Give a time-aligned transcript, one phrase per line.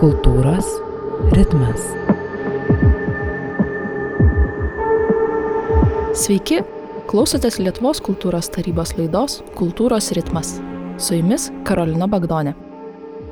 [0.00, 0.64] Kultūros
[1.36, 1.82] ritmas.
[6.16, 6.62] Sveiki,
[7.10, 10.54] klausotės Lietuvos kultūros tarybos laidos Kultūros ritmas.
[10.96, 12.54] Su jumis Karolina Bagdonė.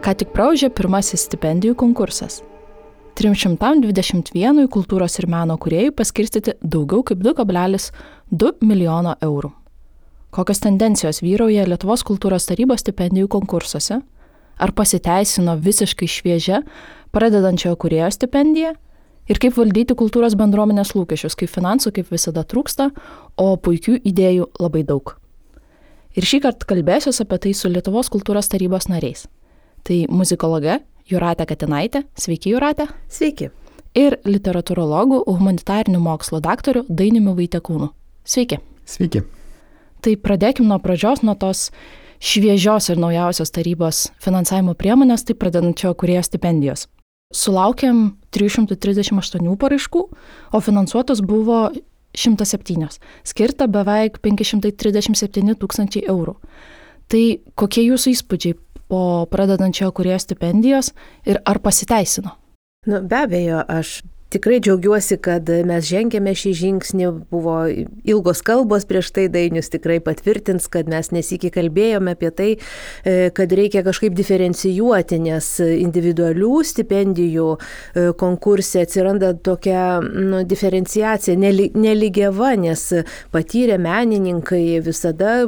[0.04, 2.42] Ką tik praužė pirmasis stipendijų konkursas.
[3.16, 9.54] 321 kultūros ir meno kuriejų paskirstyti daugiau kaip 2,2 milijono eurų.
[10.36, 14.02] Kokios tendencijos vyrauja Lietuvos kultūros tarybos stipendijų konkursuose?
[14.58, 16.62] Ar pasiteisino visiškai šviežia
[17.14, 18.74] pradedančiojo kurėjo stipendija?
[19.28, 22.88] Ir kaip valdyti kultūros bendruomenės lūkesčius, kai finansų kaip visada trūksta,
[23.36, 25.12] o puikių idėjų labai daug.
[26.16, 29.26] Ir šį kartą kalbėsiuosi apie tai su Lietuvos kultūros tarybos nariais.
[29.84, 32.02] Tai muzikologe Juratė Katinaitė.
[32.18, 32.88] Sveiki, Juratė.
[33.12, 33.50] Sveiki.
[33.96, 37.92] Ir literatūrologų, humanitarinių mokslo daktaru Dainiumi Vaitekūnu.
[38.28, 38.58] Sveiki.
[38.88, 39.22] Sveiki.
[40.04, 41.68] Tai pradėkim nuo pradžios, nuo tos
[42.20, 46.86] šviežios ir naujausios tarybos finansavimo priemonės, tai pradedančio kurėjo stipendijos.
[47.34, 50.02] Sulaukėm 338 paraiškų,
[50.52, 51.68] o finansuotos buvo
[52.16, 52.88] 107,
[53.28, 56.38] skirta beveik 537 tūkstančiai eurų.
[57.08, 57.22] Tai
[57.56, 58.56] kokie jūsų įspūdžiai
[58.88, 59.02] po
[59.32, 60.92] pradedančio kurėjo stipendijos
[61.28, 62.34] ir ar pasiteisino?
[62.88, 67.62] Nu, be abejo, aš Tikrai džiaugiuosi, kad mes žengėme šį žingsnį, buvo
[68.04, 72.48] ilgos kalbos prieš tai dainius tikrai patvirtins, kad mes nesikį kalbėjome apie tai,
[73.08, 82.52] e, kad reikia kažkaip diferencijuoti, nes individualių stipendijų e, konkursė atsiranda tokia nu, diferenciacija, neligiava,
[82.60, 82.84] nes
[83.32, 85.38] patyrę menininkai visada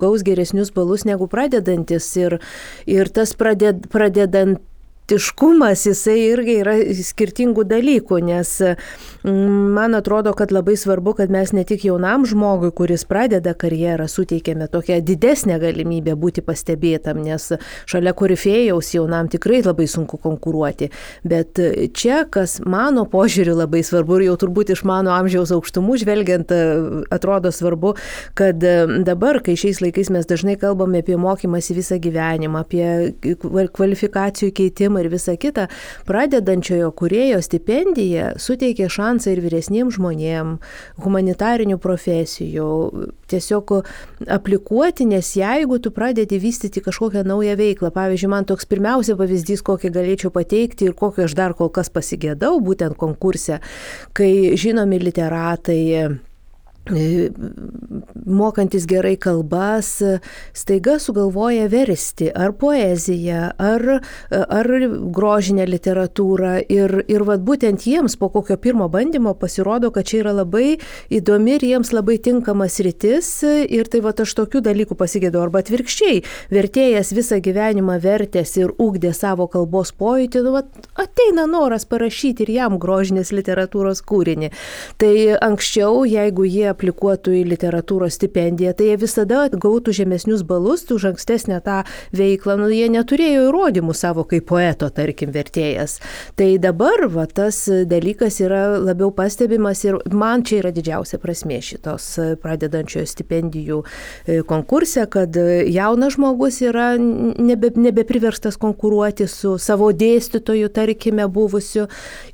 [0.00, 2.40] gaus geresnius balus negu pradedantis ir,
[2.88, 4.64] ir tas praded, pradedant
[5.10, 11.52] tiškumas, jisai irgi yra skirtingų dalykų, nes mm, man atrodo, kad labai svarbu, kad mes
[11.56, 17.50] ne tik jaunam žmogui, kuris pradeda karjerą, suteikėme tokią didesnę galimybę būti pastebėtam, nes
[17.90, 20.90] šalia korifėjaus jaunam tikrai labai sunku konkuruoti.
[21.26, 21.58] Bet
[21.96, 26.54] čia, kas mano požiūriu labai svarbu ir jau turbūt iš mano amžiaus aukštumų žvelgiant,
[27.10, 27.96] atrodo svarbu,
[28.38, 28.62] kad
[29.06, 35.10] dabar, kai šiais laikais mes dažnai kalbame apie mokymąsi visą gyvenimą, apie kvalifikacijų keitimą, ir
[35.12, 35.66] visa kita,
[36.08, 42.70] pradedančiojo kurėjo stipendija suteikia šansą ir vyresniems žmonėms, humanitarinių profesijų,
[43.30, 43.74] tiesiog
[44.30, 49.92] aplikuoti, nes jeigu tu pradedi vystyti kažkokią naują veiklą, pavyzdžiui, man toks pirmiausia pavyzdys, kokį
[49.94, 53.60] galėčiau pateikti ir kokį aš dar kol kas pasigėdau, būtent konkurse,
[54.16, 55.80] kai žinomi literatai,
[58.26, 60.02] mokantis gerai kalbas,
[60.52, 64.70] staiga sugalvoja versti ar poeziją, ar, ar
[65.14, 66.54] grožinę literatūrą.
[66.72, 70.78] Ir, ir vat, būtent jiems po kokio pirmo bandymo pasirodo, kad čia yra labai
[71.12, 73.28] įdomi ir jiems labai tinkamas rytis.
[73.44, 75.44] Ir tai vat, aš tokių dalykų pasigėdau.
[75.44, 81.86] Arba atvirkščiai, vertėjas visą gyvenimą vertės ir ugdė savo kalbos pojūtį, nu, vat, ateina noras
[81.88, 84.50] parašyti ir jam grožinės literatūros kūrinį.
[85.00, 85.14] Tai
[85.44, 91.60] anksčiau, jeigu jie aplikuotų į literatūros stipendiją, tai jie visada gautų žemesnius balus už ankstesnę
[91.64, 91.80] tą
[92.16, 95.98] veiklą, nu, jie neturėjo įrodymų savo kaip poeto, tarkim, vertėjas.
[96.38, 102.08] Tai dabar va, tas dalykas yra labiau pastebimas ir man čia yra didžiausia prasme šitos
[102.42, 105.36] pradedančiojo stipendijų e, konkurse, kad
[105.70, 111.86] jaunas žmogus yra nebe, nebepriverstas konkuruoti su savo dėstytoju, tarkime, buvusiu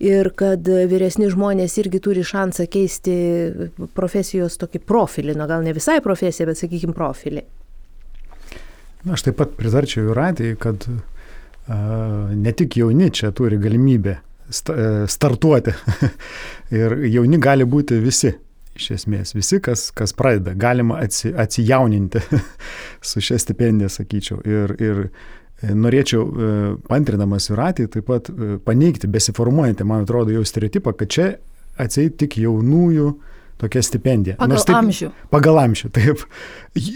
[0.03, 3.17] ir kad vyresni žmonės irgi turi šansą keisti
[3.97, 7.43] profesiją profesijos tokį profilį, na gal ne visai profesiją, bet sakykime profilį.
[9.05, 14.19] Na, aš taip pat pritarčiau Juratijai, kad uh, ne tik jauni čia turi galimybę
[14.51, 15.75] startuoti.
[16.81, 18.33] ir jauni gali būti visi,
[18.77, 20.55] iš esmės, visi, kas, kas pradeda.
[20.55, 22.23] Galima atsi, atsijauninti
[23.09, 24.43] su šia stipendija, sakyčiau.
[24.43, 26.27] Ir, ir norėčiau,
[26.89, 28.33] pantrinamas Juratijai, taip pat
[28.67, 31.31] paneigti besiformuojantį, man atrodo, jau stereotipą, kad čia
[31.79, 34.37] atseit tik jaunųjų uh, tokia stipendija.
[34.41, 35.13] Pagal taip, amžių.
[35.33, 36.25] Pagal amžių, taip.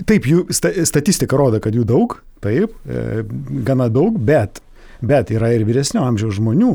[0.08, 3.22] Taip, jų statistika rodo, kad jų daug, taip, e,
[3.66, 4.60] gana daug, bet,
[5.00, 6.74] bet yra ir vyresnio amžiaus žmonių.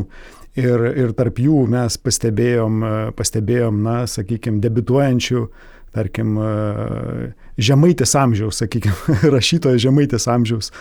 [0.56, 5.48] Ir, ir tarp jų mes pastebėjom, e, pastebėjom na, sakykime, debituojančių,
[5.96, 10.72] tarkim, e, žemaitės amžiaus, sakykime, rašytojo žemaitės amžiaus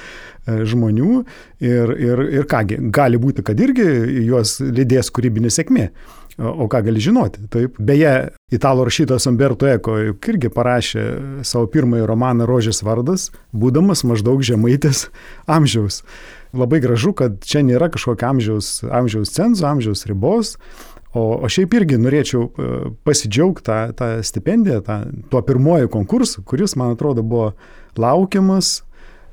[0.44, 1.22] žmonių.
[1.64, 3.86] Ir, ir, ir kągi, gali būti, kad irgi
[4.26, 5.88] juos lydės kūrybinė sėkmė.
[6.38, 7.44] O ką gali žinoti?
[7.50, 7.76] Taip.
[7.78, 11.04] Beje, italų rašytojas Umberto Eko irgi parašė
[11.46, 15.06] savo pirmąjį romaną Rožės vardas, būdamas maždaug žemaitės
[15.46, 16.02] amžiaus.
[16.54, 20.56] Labai gražu, kad čia nėra kažkokio amžiaus, amžiaus cenzo, amžiaus ribos.
[21.14, 22.70] O, o šiaip irgi norėčiau e,
[23.06, 24.96] pasidžiaugti tą, tą stipendiją, tą,
[25.30, 27.52] tuo pirmoju konkursu, kuris, man atrodo, buvo
[27.94, 28.80] laukiamas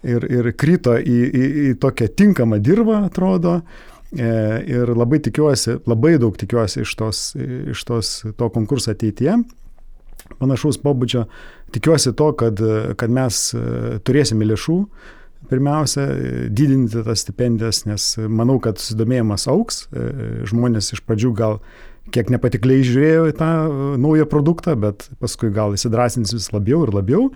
[0.06, 3.64] ir, ir krito į, į, į tokią tinkamą dirbą, atrodo.
[4.12, 7.20] Ir labai tikiuosi, labai daug tikiuosi iš, tos,
[7.72, 9.38] iš tos, to konkurso ateityje.
[10.40, 11.26] Panašaus pobūdžio
[11.76, 12.60] tikiuosi to, kad,
[13.00, 13.40] kad mes
[14.08, 14.78] turėsime lėšų,
[15.52, 16.06] pirmiausia,
[16.52, 19.86] didinti tas stipendijas, nes manau, kad susidomėjimas auks.
[20.52, 21.62] Žmonės iš pradžių gal
[22.12, 23.52] kiek nepatikliai žiūrėjo į tą
[24.02, 27.30] naują produktą, bet paskui gal įsidrasins vis labiau ir labiau.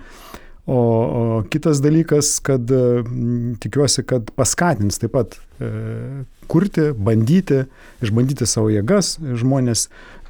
[0.66, 5.70] O, o kitas dalykas, kad m, tikiuosi, kad paskatins taip pat e,
[6.50, 7.68] kurti, bandyti,
[8.02, 9.86] išbandyti savo jėgas žmonės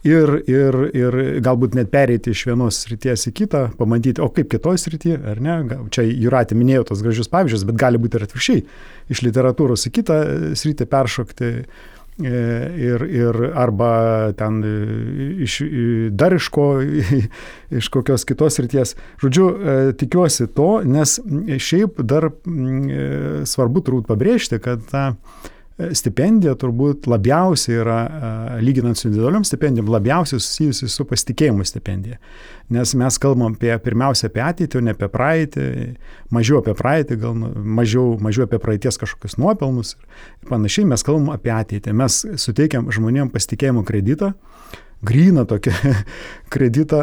[0.05, 4.77] ir, ir, ir galbūt net pereiti iš vienos srities į kitą, pamatyti, o kaip kitoj
[4.81, 5.57] srityje, ar ne.
[5.93, 8.65] Čia Juratė minėjo tos gražius pavyzdžius, bet gali būti ir atvirkščiai,
[9.15, 10.21] iš literatūros į kitą
[10.59, 11.51] sritį peršokti.
[12.23, 12.29] E,
[12.79, 14.61] ir, ir arba ten
[15.43, 15.57] iš,
[16.15, 16.67] dar iš ko,
[17.79, 18.95] iš kokios kitos ryties.
[19.19, 21.17] Žodžiu, e, tikiuosi to, nes
[21.59, 25.09] šiaip dar e, svarbu turbūt pabrėžti, kad ta
[25.75, 27.97] stipendija turbūt labiausiai yra,
[28.63, 32.19] lyginant su individualiom stipendijom, labiausiai susijusi su pasitikėjimu stipendija.
[32.71, 35.65] Nes mes kalbam apie, pirmiausia apie ateitį, o ne apie praeitį,
[36.33, 41.33] mažiau apie praeitį, gal nu, mažiau, mažiau apie praeities kažkokius nuopelnus ir panašiai, mes kalbam
[41.35, 41.95] apie ateitį.
[41.99, 44.31] Mes suteikiam žmonėm pasitikėjimo kreditą,
[45.05, 45.75] gryną tokį
[46.55, 47.01] kreditą,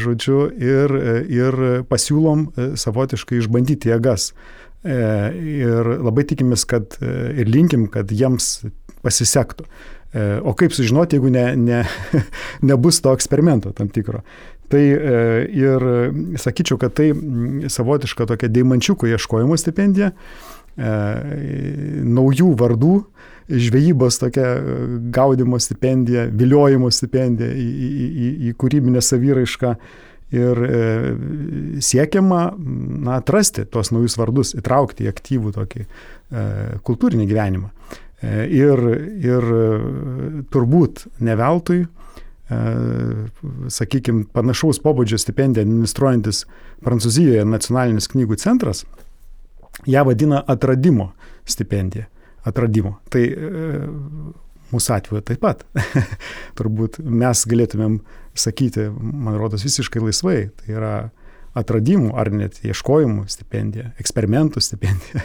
[0.00, 0.98] žodžiu, ir,
[1.32, 2.50] ir pasiūlom
[2.80, 4.34] savotiškai išbandyti jėgas
[4.84, 7.10] ir labai tikimės, kad e,
[7.42, 8.64] ir linkim, kad jiems
[9.04, 9.66] pasisektų.
[10.14, 11.82] E, o kaip sužinoti, jeigu ne, ne,
[12.70, 14.22] nebus to eksperimento tam tikro.
[14.72, 15.82] Tai ir
[16.40, 17.10] sakyčiau, kad tai
[17.70, 20.08] savotiška tokia deimančiukų ieškojimo stipendija,
[22.16, 22.94] naujų vardų,
[23.52, 24.54] žvejybos tokia
[25.14, 29.74] gaudimo stipendija, viliojimo stipendija į, į, į, į kūrybinę savyraišką
[30.34, 30.80] ir e,
[31.84, 35.88] siekiama na, atrasti tos naujus vardus, įtraukti į aktyvų tokį e,
[36.86, 37.70] kultūrinį gyvenimą.
[37.70, 38.82] E, ir,
[39.24, 39.50] ir
[40.54, 41.84] turbūt ne veltui,
[43.72, 46.42] sakykime, panašaus pobūdžio stipendiją administruojantis
[46.84, 48.82] Prancūzijoje nacionalinis knygų centras,
[49.88, 51.08] ją vadina atradimo
[51.48, 52.04] stipendija.
[52.44, 52.98] Atradimo.
[53.08, 53.22] Tai
[54.74, 55.64] mūsų atveju taip pat.
[56.58, 57.96] Turbūt mes galėtumėm
[58.34, 60.38] sakyti, man rodos, visiškai laisvai.
[60.58, 60.94] Tai yra
[61.58, 65.22] atradimų ar net ieškojimų stipendija, eksperimentų stipendija.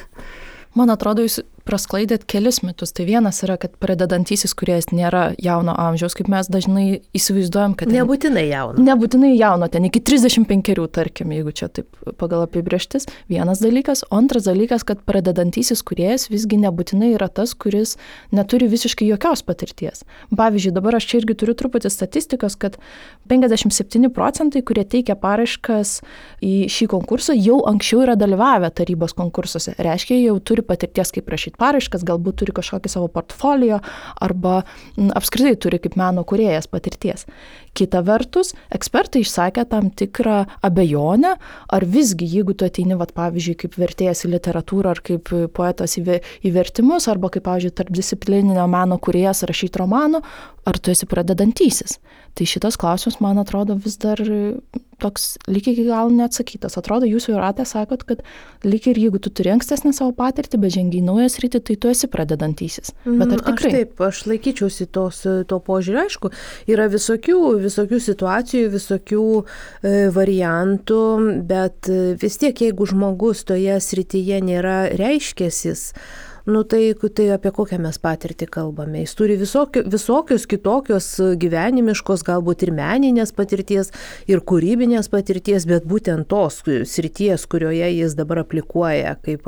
[0.78, 1.40] Man atrodo, jūs
[1.70, 2.94] prasklaidėt kelis mitus.
[2.96, 6.86] Tai vienas yra, kad pradedantysis kuriejas nėra jauno amžiaus, kaip mes dažnai
[7.16, 7.92] įsivaizduojam, kad...
[7.94, 8.86] Nebūtinai jauno.
[8.90, 11.90] Nebūtinai jauno, ten iki 35, tarkim, jeigu čia taip
[12.22, 13.08] pagal apibrieštis.
[13.32, 14.04] Vienas dalykas.
[14.10, 17.96] O antras dalykas, kad pradedantysis kuriejas visgi nebūtinai yra tas, kuris
[18.36, 20.04] neturi visiškai jokios patirties.
[20.36, 22.80] Pavyzdžiui, dabar aš čia irgi turiu truputį statistikos, kad
[23.32, 26.00] 57 procentai, kurie teikia paraiškas
[26.46, 29.76] į šį konkursą, jau anksčiau yra dalyvavę tarybos konkursuose.
[29.80, 33.80] Reiškia, jau turi patirties, kaip rašyti paraiškas, galbūt turi kažkokį savo portfolio
[34.22, 34.62] arba
[34.98, 37.26] m, apskritai turi kaip meno kuriejas patirties.
[37.78, 41.36] Kita vertus, ekspertai išsakė tam tikrą abejonę,
[41.70, 46.20] ar visgi, jeigu tu ateini, vat, pavyzdžiui, kaip vertėjas į literatūrą, ar kaip poetas į,
[46.44, 50.24] į vertimus, arba kaip, pavyzdžiui, tarpdisciplininio meno kuriejas rašyti romanų,
[50.70, 52.00] ar tu esi pradedantysis.
[52.38, 54.22] Tai šitas klausimas, man atrodo, vis dar
[55.00, 56.78] toks lyg iki gal neatsakytas.
[56.80, 58.22] Atrodo, jūs jau ratė sakot, kad
[58.68, 62.10] lyg ir jeigu tu turi ankstesnę savo patirtį, bet žengiai naujas rytį, tai tu esi
[62.12, 62.94] pradedantysis.
[63.06, 63.72] Bet ar Mm, tikrai?
[63.72, 66.32] Aš taip, aš laikyčiausi tos, to požiūrį, aišku,
[66.72, 71.04] yra visokių, visokių situacijų, visokių e, variantų,
[71.50, 75.94] bet e, vis tiek, jeigu žmogus toje srityje nėra reiškėsis,
[76.50, 79.04] Nu tai, tai apie kokią mes patirtį kalbame.
[79.04, 83.92] Jis turi visokio, visokios kitokios gyvenimiškos, galbūt ir meninės patirties,
[84.26, 86.58] ir kūrybinės patirties, bet būtent tos
[86.90, 89.46] srities, kurioje jis dabar aplikuoja, kaip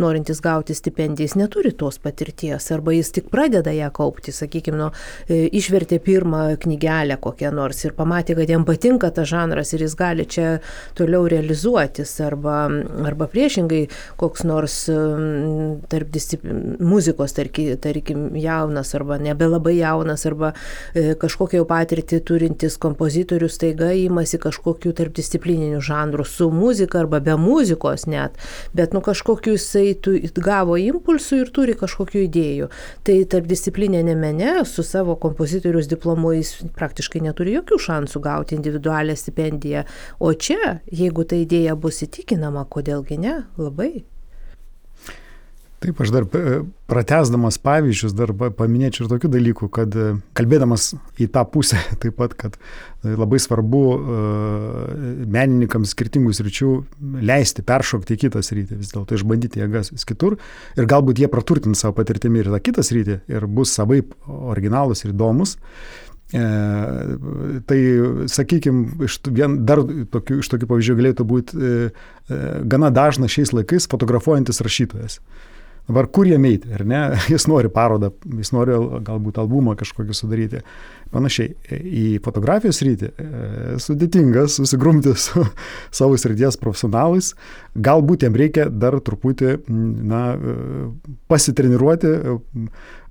[0.00, 4.90] norintis gauti stipendiją, jis neturi tos patirties, arba jis tik pradeda ją kaupti, sakykime, nu,
[5.30, 10.28] išvertė pirmą knygelę kokią nors ir pamatė, kad jam patinka tas žanras ir jis gali
[10.28, 10.58] čia
[11.00, 12.66] toliau realizuotis, arba,
[13.08, 13.86] arba priešingai
[14.20, 14.82] koks nors
[15.94, 20.52] tarp disciplin, muzikos, tarkim, tarkim, jaunas arba nebelabai jaunas, arba
[20.94, 27.36] e, kažkokią jau patirtį turintis kompozitorius taiga įmasi kažkokių tarpdisciplininių žanrų su muzika arba be
[27.40, 28.38] muzikos net,
[28.74, 32.70] bet nu kažkokiu jisai tu, gavo impulsų ir turi kažkokių idėjų.
[33.06, 39.84] Tai tarpdisciplininė mene su savo kompozitorius diplomu jis praktiškai neturi jokių šansų gauti individualią stipendiją.
[40.20, 44.13] O čia, jeigu ta idėja bus įtikinama, kodėlgi ne, labai.
[45.84, 51.26] Taip, aš dar e, pratesdamas pavyzdžius, dar paminėčiau ir tokių dalykų, kad e, kalbėdamas į
[51.34, 53.82] tą pusę taip pat, kad e, labai svarbu
[55.34, 56.70] menininkams skirtingus ryčių
[57.20, 60.38] leisti peršokti į kitą sritį, vis dėlto išbandyti jėgas vis kitur
[60.78, 65.12] ir galbūt jie praturtins savo patirtimi ir tą kitą sritį ir bus savaip originalus ir
[65.12, 65.58] įdomus.
[66.32, 66.44] E,
[67.68, 67.78] tai,
[68.32, 69.06] sakykime,
[69.68, 71.74] dar tokių, iš tokių pavyzdžių galėtų būti e,
[72.32, 72.38] e,
[72.72, 75.20] gana dažnas šiais laikais fotografuojantis rašytojas.
[75.84, 77.00] Dabar kur jie eiti, ar ne?
[77.32, 80.62] Jis nori parodą, jis nori galbūt albumą kažkokį sudaryti.
[81.14, 83.26] Panašiai, į fotografijos rytį e,
[83.78, 85.44] sudėtinga susigrumti su
[85.94, 87.34] savo srities profesionalais.
[87.76, 90.56] Galbūt jam reikia dar truputį na, e,
[91.30, 92.14] pasitreniruoti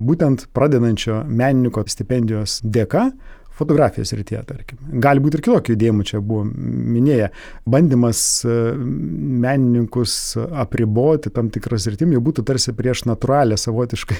[0.04, 3.06] būtent pradedančio menininko stipendijos dėka,
[3.54, 4.78] fotografijos rytyje, tarkim.
[5.02, 7.28] Gali būti ir kitokių judėjimų, čia buvo minėję.
[7.70, 10.16] Bandymas e, menininkus
[10.64, 14.18] apriboti tam tikras rytim jau būtų tarsi prieš natūralią savotiškai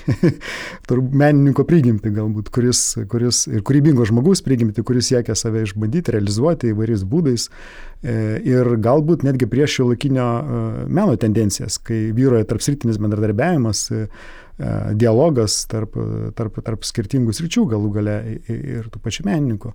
[1.25, 7.03] menininko prigimti galbūt, kuris, kuris ir kūrybingo žmogaus prigimti, kuris siekia save išbandyti, realizuoti įvairiais
[7.09, 13.89] būdais e, ir galbūt netgi prieš šio laikinio e, meno tendencijas, kai vyroja tarpsritinis bendradarbiavimas
[14.95, 15.97] dialogas tarp,
[16.39, 19.73] tarp, tarp skirtingų sričių galų gale ir tų pačių menininkų.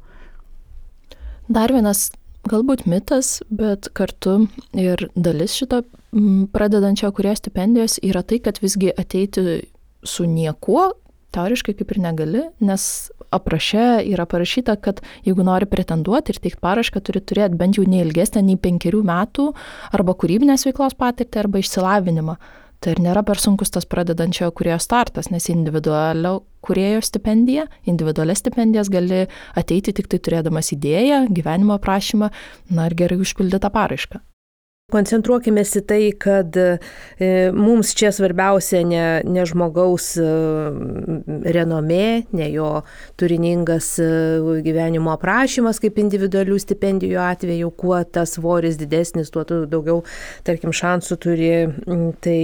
[1.49, 2.09] Dar vienas
[2.47, 4.45] galbūt mitas, bet kartu
[4.77, 5.81] ir dalis šito
[6.53, 9.61] pradedančio kurie stipendijos yra tai, kad visgi ateiti
[10.05, 10.91] su niekuo
[11.35, 12.83] teoriškai kaip ir negali, nes
[13.35, 18.41] apraše yra parašyta, kad jeigu nori pretenduoti ir teikti parašką, turi turėti bent jau neilgesnę
[18.45, 19.51] nei penkerių metų
[19.93, 22.39] arba kūrybinės veiklos patirtį arba išsilavinimą.
[22.79, 28.91] Tai ir nėra per sunkus tas pradedančiojo kurėjo startas, nes individualio kurėjo stipendija, individualias stipendijas
[28.93, 29.25] gali
[29.59, 32.31] ateiti tik tai turėdamas idėją, gyvenimo aprašymą,
[32.71, 34.23] na ir gerai užpildytą paraišką.
[34.89, 36.79] Koncentruokime į tai, kad e,
[37.53, 40.27] mums čia svarbiausia ne, ne žmogaus e,
[41.53, 42.69] renomė, ne jo
[43.19, 44.09] turiningas e,
[44.65, 50.01] gyvenimo aprašymas kaip individualių stipendijų atveju, kuo tas svoris didesnis, tuo daugiau,
[50.47, 51.51] tarkim, šansų turi.
[52.19, 52.39] Tai,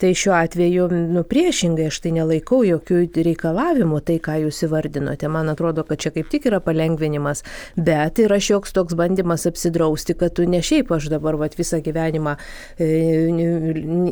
[0.00, 5.30] tai šiuo atveju, nu, priešingai, aš tai nelaikau jokių reikalavimų, tai ką jūs įvardinote.
[5.32, 7.44] Man atrodo, kad čia kaip tik yra palengvinimas,
[7.76, 11.84] bet yra šioks toks bandymas apsidrausti, kad tu ne šiaip aš dabar vat, visą visą
[11.84, 12.36] gyvenimą
[12.78, 12.86] e,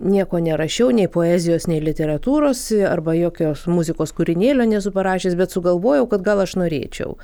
[0.03, 6.23] nieko nerašiau, nei poezijos, nei literatūros, arba jokios muzikos kūrinėlio nesu parašęs, bet sugalvojau, kad
[6.23, 7.17] gal aš norėčiau.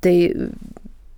[0.00, 0.16] Tai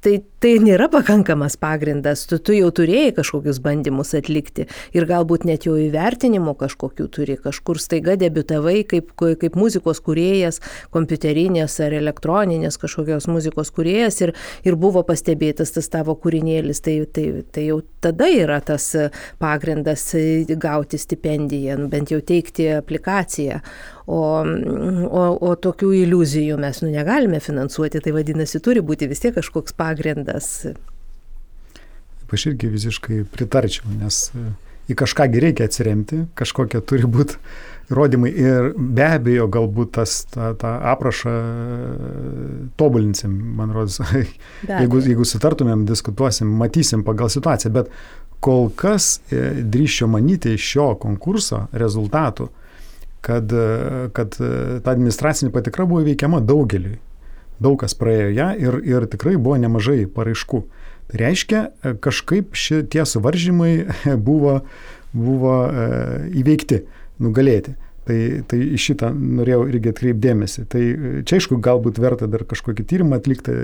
[0.02, 4.66] tai, tai nėra pakankamas pagrindas, tu, tu jau turėjai kažkokius bandymus atlikti
[4.96, 10.60] ir galbūt net jau įvertinimo kažkokių turi, kažkur staiga debitavai kaip, kaip muzikos kuriejas,
[10.94, 14.34] kompiuterinės ar elektroninės kažkokios muzikos kuriejas ir,
[14.66, 18.90] ir buvo pastebėtas tas tavo kūrinėlis, tai, tai, tai jau tada yra tas
[19.42, 20.10] pagrindas
[20.58, 23.62] gauti stipendiją, nu, bent jau teikti aplikaciją.
[24.02, 29.36] O, o, o tokių iliuzijų mes nu, negalime finansuoti, tai vadinasi, turi būti vis tiek
[29.36, 30.48] kažkoks pagrindas.
[32.32, 34.46] Aš irgi visiškai pritarčiau, nes e,
[34.88, 37.36] į kažkągi reikia atsiremti, kažkokie turi būti
[37.92, 44.00] įrodymai ir be abejo galbūt tas, tą, tą aprašą e, tobulinsim, man rodos,
[44.70, 47.92] jeigu, jeigu sutartumėm, diskutuosim, matysim pagal situaciją, bet
[48.42, 52.48] kol kas e, drįščiau manyti šio konkurso rezultatų,
[53.22, 53.52] kad,
[54.16, 56.98] kad ta administracinė patikra buvo įveikiama daugeliui.
[57.62, 60.62] Daug kas praėjo ją ir, ir tikrai buvo nemažai paraiškų.
[61.12, 61.62] Tai reiškia,
[62.02, 63.72] kažkaip šitie suvaržymai
[64.28, 64.60] buvo,
[65.14, 65.86] buvo e,
[66.42, 66.82] įveikti,
[67.22, 67.76] nugalėti.
[68.02, 68.16] Tai,
[68.50, 70.64] tai šitą norėjau irgi atkreipdėmėsi.
[70.72, 70.80] Tai
[71.28, 73.54] čia aišku, galbūt verta dar kažkokį tyrimą atlikti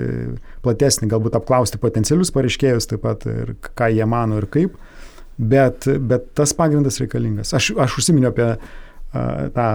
[0.63, 4.77] platesnį, galbūt apklausti potencialius pareiškėjus taip pat ir ką jie mano ir kaip,
[5.35, 7.51] bet, bet tas pagrindas reikalingas.
[7.57, 8.53] Aš, aš užsiminiau apie
[9.11, 9.67] tą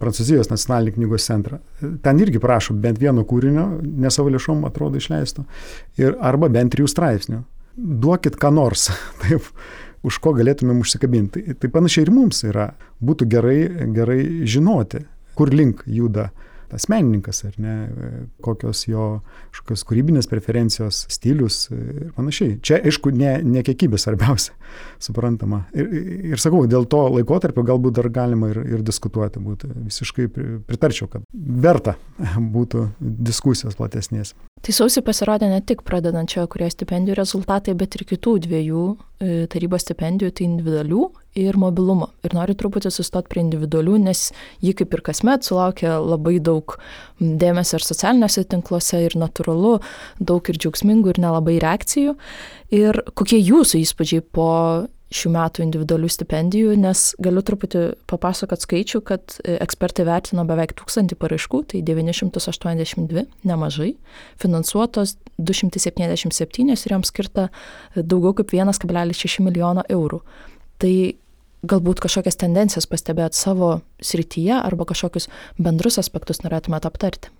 [0.00, 1.60] Prancūzijos nacionalinį knygos centrą.
[2.04, 5.46] Ten irgi prašo bent vieno kūrinio, ne savo lėšom atrodo išleisto,
[6.00, 7.40] ir arba bent trijų straipsnių.
[7.76, 8.90] Duokit ką nors,
[9.22, 9.48] taip,
[10.04, 11.56] už ko galėtumėm užsikabinti.
[11.56, 12.72] Tai, panašiai ir mums yra.
[13.02, 13.58] Būtų gerai,
[13.96, 15.04] gerai žinoti,
[15.38, 16.28] kur link juda
[16.72, 17.74] tas menininkas, ar ne,
[18.44, 19.06] kokios jo
[19.52, 22.56] kažkokios kūrybinės preferencijos, stilius ir panašiai.
[22.64, 24.56] Čia, aišku, ne, ne kiekybė svarbiausia,
[25.06, 25.64] suprantama.
[25.76, 25.90] Ir,
[26.32, 29.72] ir sakau, dėl to laikotarpio galbūt dar galima ir, ir diskutuoti būtų.
[29.90, 30.28] Visiškai
[30.68, 31.98] pritarčiau, kad verta
[32.56, 34.34] būtų diskusijos platesnės.
[34.62, 39.82] Tai sausį pasirodė ne tik pradedančiojo kurio stipendijų rezultatai, bet ir kitų dviejų e, tarybos
[39.82, 41.08] stipendijų, tai individualių
[41.42, 42.12] ir mobilumo.
[42.22, 44.28] Ir noriu truputį sustoti prie individualių, nes
[44.62, 46.76] ji kaip ir kasmet sulaukia labai daug
[47.18, 49.80] dėmesio ir socialiniuose tinkluose, ir natūralu,
[50.22, 52.14] daug ir džiaugsmingų, ir nelabai reakcijų.
[52.78, 54.52] Ir kokie jūsų įspūdžiai po
[55.12, 61.18] šių metų individualių stipendijų, nes galiu truputį papasakot skaičių, kad e, ekspertai vertino beveik tūkstantį
[61.20, 63.92] paraiškų, tai 982, nemažai,
[64.42, 67.48] finansuotos 277 ir joms skirta
[67.96, 70.22] daugiau kaip 1,6 milijono eurų.
[70.82, 70.94] Tai
[71.62, 75.28] galbūt kažkokias tendencijas pastebėt savo srityje arba kažkokius
[75.62, 77.30] bendrus aspektus norėtumėte aptarti.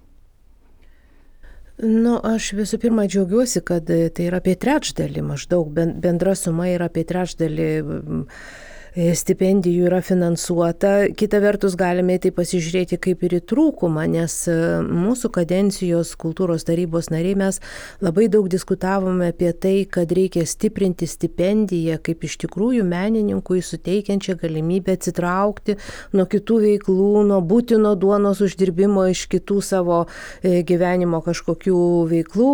[1.83, 7.03] Nu, aš visų pirma džiaugiuosi, kad tai yra apie trečdalį maždaug, bendra suma yra apie
[7.09, 11.09] trečdalį E, stipendijų yra finansuota.
[11.17, 17.09] Kita vertus, galime tai pasižiūrėti kaip ir į trūkumą, nes e, mūsų kadencijos kultūros tarybos
[17.13, 17.61] nariai mes
[18.05, 24.99] labai daug diskutavome apie tai, kad reikia stiprinti stipendiją kaip iš tikrųjų menininkui suteikiančią galimybę
[24.99, 25.79] atsitraukti
[26.13, 31.81] nuo kitų veiklų, nuo būtino duonos uždirbimo iš kitų savo e, gyvenimo kažkokių
[32.13, 32.53] veiklų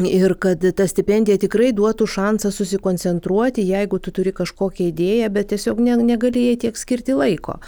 [0.00, 5.82] Ir kad ta stipendija tikrai duotų šansą susikoncentruoti, jeigu tu turi kažkokią idėją, bet tiesiog
[5.84, 7.58] negalėjai tiek skirti laiko.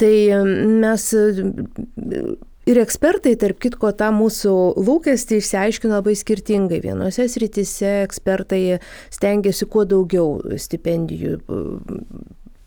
[0.00, 0.14] Tai
[0.82, 1.04] mes
[2.66, 6.82] ir ekspertai, tarp kitko, tą mūsų lūkestį išsiaiškino labai skirtingai.
[6.82, 8.62] Vienose srityse ekspertai
[9.14, 11.38] stengiasi kuo daugiau stipendijų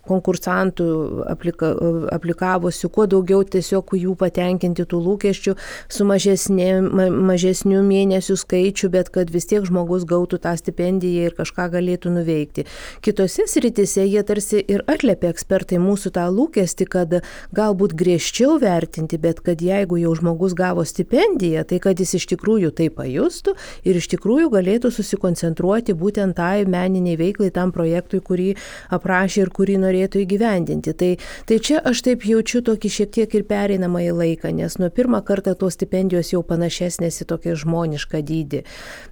[0.07, 0.87] konkursantų
[1.29, 1.71] aplika,
[2.15, 5.55] aplikavusių, kuo daugiau tiesiog jų patenkinti tų lūkesčių
[5.91, 11.37] su mažesnė, ma, mažesniu mėnesių skaičiu, bet kad vis tiek žmogus gautų tą stipendiją ir
[11.37, 12.65] kažką galėtų nuveikti.
[13.05, 17.17] Kitose sritise jie tarsi ir atliepia ekspertai mūsų tą lūkestį, kad
[17.55, 22.73] galbūt griežčiau vertinti, bet kad jeigu jau žmogus gavo stipendiją, tai kad jis iš tikrųjų
[22.77, 23.55] tai pajustų
[23.87, 28.49] ir iš tikrųjų galėtų susikoncentruoti būtent tai meniniai veiklai, tam projektui, kurį
[28.95, 30.93] aprašė ir kurį norėjo norėtų įgyvendinti.
[30.93, 31.11] Tai,
[31.47, 35.55] tai čia aš taip jaučiu tokį šiek tiek ir pereinamąjį laiką, nes nuo pirmą kartą
[35.55, 38.63] tos stipendijos jau panašesnės į tokią žmonišką dydį,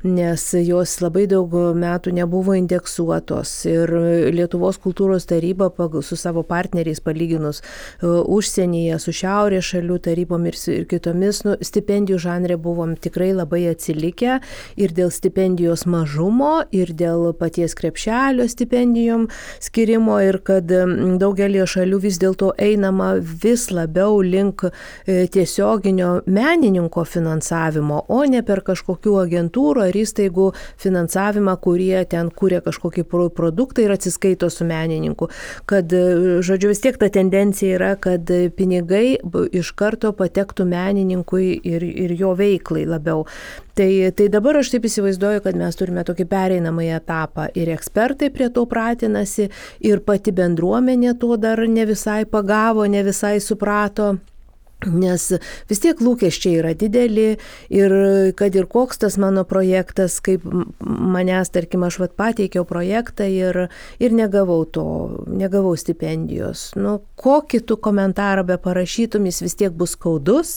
[0.03, 3.93] nes jos labai daug metų nebuvo indeksuotos ir
[4.33, 5.71] Lietuvos kultūros taryba
[6.03, 12.19] su savo partneriais palyginus e, užsienyje, su šiaurės šalių tarybom ir, ir kitomis nu, stipendijų
[12.23, 14.39] žanrė buvom tikrai labai atsilikę
[14.75, 19.29] ir dėl stipendijos mažumo, ir dėl paties krepšelio stipendijom
[19.63, 20.72] skirimo ir kad
[21.21, 28.63] daugelį šalių vis dėlto einama vis labiau link e, tiesioginio menininko finansavimo, o ne per
[28.65, 30.49] kažkokių agentūrų ar įstaigų
[30.83, 35.29] finansavimą, kurie ten kūrė kažkokį produktą ir atsiskaito su menininku.
[35.69, 39.19] Kad, e, žodžiu, vis tiek ta tendencija yra, kad pinigai
[39.51, 43.25] iš karto patektų menininkui ir, ir jo veiklai labiau.
[43.73, 48.51] Tai, tai dabar aš taip įsivaizduoju, kad mes turime tokį pereinamąjį etapą ir ekspertai prie
[48.53, 49.47] to pratinasi
[49.81, 50.62] ir pati bendruomenė
[51.13, 54.15] to dar ne visai pagavo, ne visai suprato.
[54.87, 55.29] Nes
[55.69, 57.37] vis tiek lūkesčiai yra dideli
[57.73, 57.95] ir
[58.37, 60.45] kad ir koks tas mano projektas, kaip
[60.83, 63.67] manęs, tarkim, aš vat pateikiau projektą ir,
[64.03, 64.85] ir negavau to,
[65.29, 66.71] negavau stipendijos.
[66.79, 70.53] Nu, kokį tu komentarą be parašytum, jis vis tiek bus skaudus,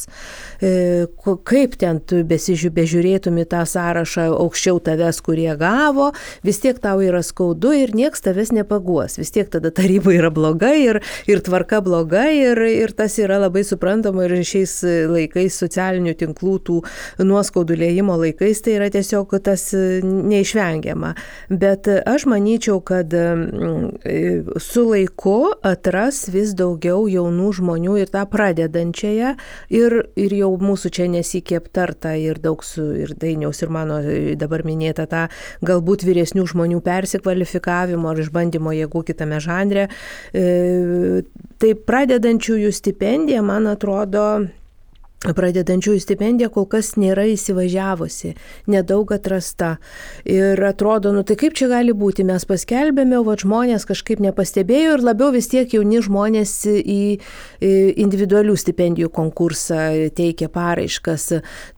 [0.60, 1.06] e,
[1.46, 6.10] kaip ten tu besižiūrėtum į tą sąrašą aukščiau tavęs, kurie gavo,
[6.46, 9.18] vis tiek tau yra skaudu ir nieks tavęs nepaguos.
[9.20, 13.64] Vis tiek tada taryba yra bloga ir, ir tvarka bloga ir, ir tas yra labai
[13.66, 16.76] suprantama matoma ir šiais laikais socialinių tinklų tų
[17.24, 21.14] nuoskaudų lėjimo laikais, tai yra tiesiog tas neišvengiama.
[21.50, 29.34] Bet aš manyčiau, kad mm, su laiku atras vis daugiau jaunų žmonių ir tą pradedančiąją,
[29.70, 34.00] ir, ir jau mūsų čia nesikė aptarta ir daug su ir dainiaus, ir mano
[34.36, 35.26] dabar minėta tą
[35.66, 39.88] galbūt vyresnių žmonių persikvalifikavimo ar išbandymo jėgų kitame žanre.
[40.32, 41.22] E,
[41.60, 44.50] tai pradedančiųjų stipendija, man atrodo, atrodo
[45.24, 48.34] pradedančiųjų stipendija kol kas nėra įsivažiavusi,
[48.70, 49.76] nedaug atrasta.
[50.28, 55.04] Ir atrodo, nu tai kaip čia gali būti, mes paskelbėme, o žmonės kažkaip nepastebėjo ir
[55.04, 57.00] labiau vis tiek jauni žmonės į
[58.04, 61.26] individualių stipendijų konkursą teikia paraiškas.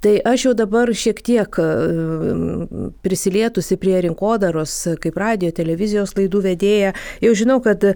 [0.03, 6.92] Tai aš jau dabar šiek tiek mm, prisilietusi prie rinkodaros, kaip radio, televizijos laidų vedėja,
[7.22, 7.94] jau žinau, kad e,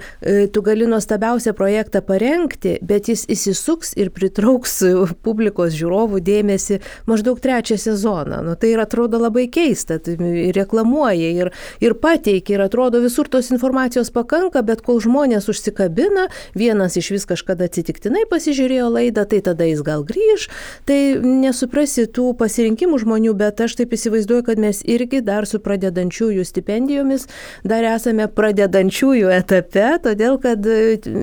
[0.52, 4.81] tu gali nuostabiausią projektą parengti, bet jis įsisuks ir pritrauks
[5.22, 6.79] publiką publikos žiūrovų dėmesį
[7.11, 8.42] maždaug trečią sezoną.
[8.47, 10.16] Nu, tai ir atrodo labai keista, tai
[10.55, 16.99] reklamuoja ir, ir pateikia ir atrodo visur tos informacijos pakanka, bet kol žmonės užsikabina, vienas
[17.01, 20.49] iš vis kažkada atsitiktinai pasižiūrėjo laidą, tai tada jis gal grįž,
[20.88, 26.45] tai nesuprasi tų pasirinkimų žmonių, bet aš taip įsivaizduoju, kad mes irgi dar su pradedančiųjų
[26.47, 27.29] stipendijomis
[27.64, 30.66] dar esame pradedančiųjų etape, todėl kad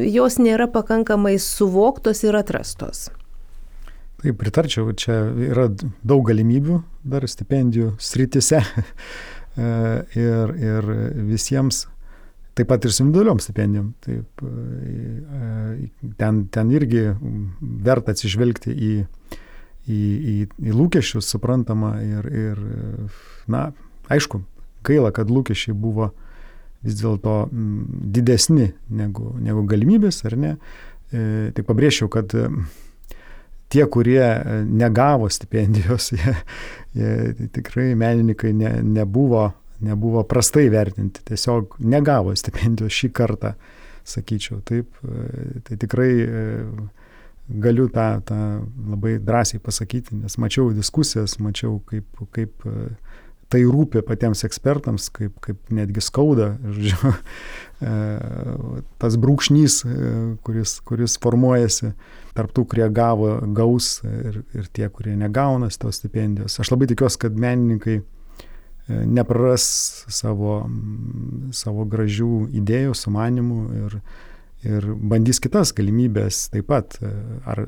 [0.09, 3.09] jos nėra pakankamai suvoktos ir atrastos.
[4.19, 5.69] Taip, pritarčiau, čia yra
[6.03, 9.69] daug galimybių dar stipendijų sritise e,
[10.19, 10.91] ir, ir
[11.29, 11.85] visiems
[12.59, 13.93] Taip pat ir su individualiom stipendijom.
[14.03, 15.87] Taip, e,
[16.19, 17.05] ten, ten irgi
[17.85, 18.89] verta atsižvelgti į,
[19.87, 20.33] į, į,
[20.67, 21.93] į lūkesčius, suprantama.
[22.03, 22.59] Ir, ir,
[23.47, 23.69] na,
[24.11, 24.41] aišku,
[24.83, 26.09] gaila, kad lūkesčiai buvo
[26.83, 27.37] vis dėlto
[28.17, 30.53] didesni negu, negu galimybės, ar ne.
[31.15, 31.23] E,
[31.55, 32.35] tik pabrėžčiau, kad
[33.69, 34.23] tie, kurie
[34.65, 36.35] negavo stipendijos, jie,
[36.97, 39.47] jie tikrai menininkai ne, nebuvo
[39.79, 43.53] nebuvo prastai vertinti, tiesiog negavo stipendijos šį kartą,
[44.07, 44.59] sakyčiau.
[44.67, 46.47] Taip, e, tai tikrai e,
[47.63, 48.39] galiu tą, tą
[48.91, 52.89] labai drąsiai pasakyti, nes mačiau diskusijas, mačiau, kaip, kaip e,
[53.49, 57.13] tai rūpi patiems ekspertams, kaip, kaip netgi skauda, žodžiu,
[58.99, 59.79] tas brūkšnys,
[60.45, 61.93] kuris, kuris formuojasi
[62.39, 66.57] tarp tų, kurie gavo, gaus ir, ir tie, kurie negauna tos stipendijos.
[66.63, 67.99] Aš labai tikiuosi, kad menininkai
[68.89, 69.67] nepraras
[70.09, 70.63] savo,
[71.53, 73.95] savo gražių idėjų, sumanimų ir,
[74.65, 76.97] ir bandys kitas galimybės taip pat.
[77.45, 77.65] Ar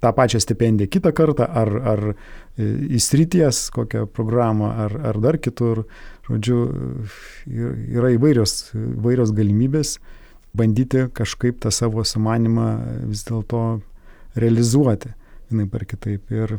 [0.00, 2.02] tą pačią stipendiją kitą kartą, ar, ar
[2.98, 5.86] įstrities kokią programą, ar, ar dar kitur.
[6.26, 6.58] Žodžiu,
[7.96, 9.96] yra įvairios, įvairios galimybės
[10.56, 12.70] bandyti kažkaip tą savo sumanimą
[13.10, 13.62] vis dėlto
[14.36, 15.12] realizuoti,
[15.50, 16.32] vienai par kitaip.
[16.32, 16.58] Ir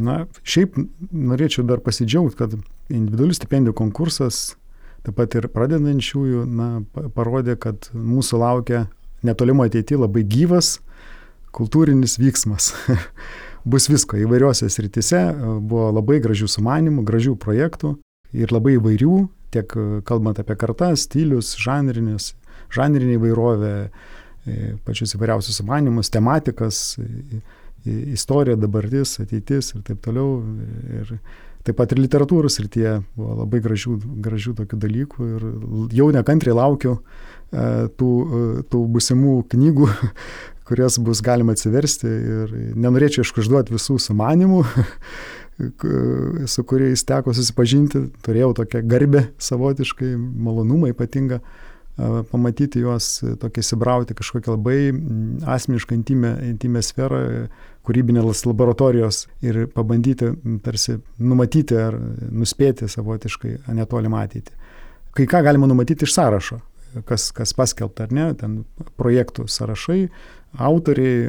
[0.00, 0.78] Na, šiaip
[1.12, 2.54] norėčiau dar pasidžiaugti, kad
[2.92, 4.54] individualių stipendijų konkursas,
[5.04, 6.68] taip pat ir pradedančiųjų, na,
[7.12, 8.86] parodė, kad mūsų laukia
[9.26, 10.78] netolimo ateityje labai gyvas
[11.52, 12.72] kultūrinis vyksmas.
[13.68, 15.20] Bus visko įvairiuose srityse,
[15.60, 17.94] buvo labai gražių sumanimų, gražių projektų
[18.32, 19.18] ir labai įvairių,
[19.52, 19.76] tiek
[20.08, 22.32] kalbant apie kartas, stilius, žanrinės,
[22.74, 23.74] žanrinė įvairovė,
[24.86, 26.96] pačius įvairiausius sumanimus, tematikas
[27.86, 30.42] istorija, dabartis, ateitis ir taip toliau.
[31.00, 31.16] Ir
[31.66, 35.44] taip pat ir literatūros srityje buvo labai gražių, gražių tokių dalykų ir
[35.94, 37.66] jau nekantriai laukiu e,
[37.98, 39.86] tų, e, tų busimų knygų,
[40.68, 42.08] kurias bus galima atsiversti.
[42.08, 44.62] Ir nenorėčiau iškužduoti visų sumanimų,
[46.52, 51.42] su kuriais teko susipažinti, turėjau tokią garbę savotiškai, malonumą ypatingą
[51.96, 54.78] pamatyti juos, tokį įsibrauti kažkokią labai
[55.54, 57.22] asmenišką intimę, intimę sferą,
[57.86, 60.30] kūrybinės laboratorijos ir pabandyti
[60.64, 61.98] tarsi numatyti ar
[62.30, 64.54] nuspėti savotiškai netolimą ateitį.
[65.12, 66.60] Kai ką galima numatyti iš sąrašo,
[67.08, 68.62] kas, kas paskelbta ar ne, ten
[69.00, 70.06] projektų sąrašai,
[70.62, 71.26] autoriai,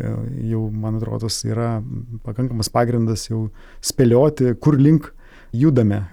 [0.51, 1.77] jau man atrodo, yra
[2.23, 3.47] pakankamas pagrindas jau
[3.83, 5.11] spėlioti, kur link
[5.53, 6.03] judame,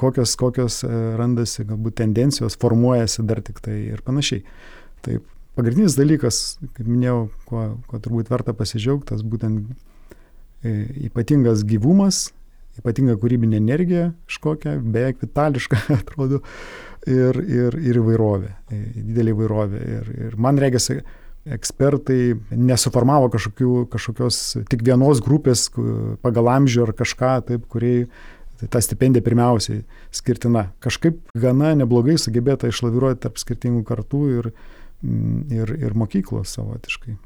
[0.00, 0.82] kokios, kokios
[1.18, 4.44] randasi galbūt tendencijos, formuojasi dar tik tai ir panašiai.
[5.04, 5.26] Taip,
[5.58, 6.44] pagrindinis dalykas,
[6.76, 9.66] kaip minėjau, kuo, kuo turbūt verta pasidžiaugtas, būtent
[10.64, 10.72] e,
[11.08, 12.28] ypatingas gyvumas,
[12.80, 16.40] ypatinga kūrybinė energija, kažkokia, beveik vitališka atrodo,
[17.06, 19.84] ir, ir, ir įvairovė, e, didelė įvairovė.
[19.98, 21.00] Ir, ir man regisi,
[21.44, 25.66] ekspertai nesuformavo kažkokių, kažkokios tik vienos grupės
[26.24, 28.06] pagal amžių ar kažką, taip, kuriai
[28.70, 29.82] ta stipendija pirmiausiai
[30.14, 30.68] skirtina.
[30.84, 34.50] Kažkaip gana neblogai sugebėta išlaviruoti tarp skirtingų kartų ir,
[35.04, 37.18] Mm, ir, ir mokyklos savotiškai.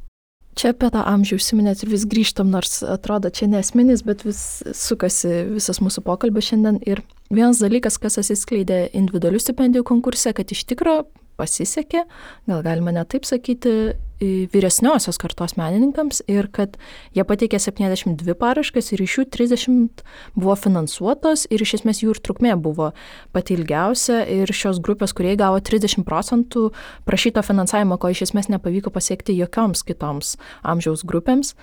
[0.58, 4.40] Čia apie tą amžių užsiminėt ir vis grįžtam, nors atrodo čia nesminis, bet vis
[4.74, 6.80] sukasi visas mūsų pokalbis šiandien.
[6.82, 11.06] Ir vienas dalykas, kas atsiskleidė individualių stipendijų konkurse, kad iš tikrųjų
[11.38, 12.04] pasisekė,
[12.50, 16.74] gal galima net taip sakyti, vyresniosios kartos menininkams ir kad
[17.14, 20.02] jie pateikė 72 paraškas ir iš jų 30
[20.34, 22.90] buvo finansuotos ir iš esmės jų ir trukmė buvo
[23.32, 26.72] pati ilgiausia ir šios grupės, kurie gavo 30 procentų
[27.06, 30.34] prašyto finansavimo, ko iš esmės nepavyko pasiekti jokioms kitoms
[30.66, 31.54] amžiaus grupėms.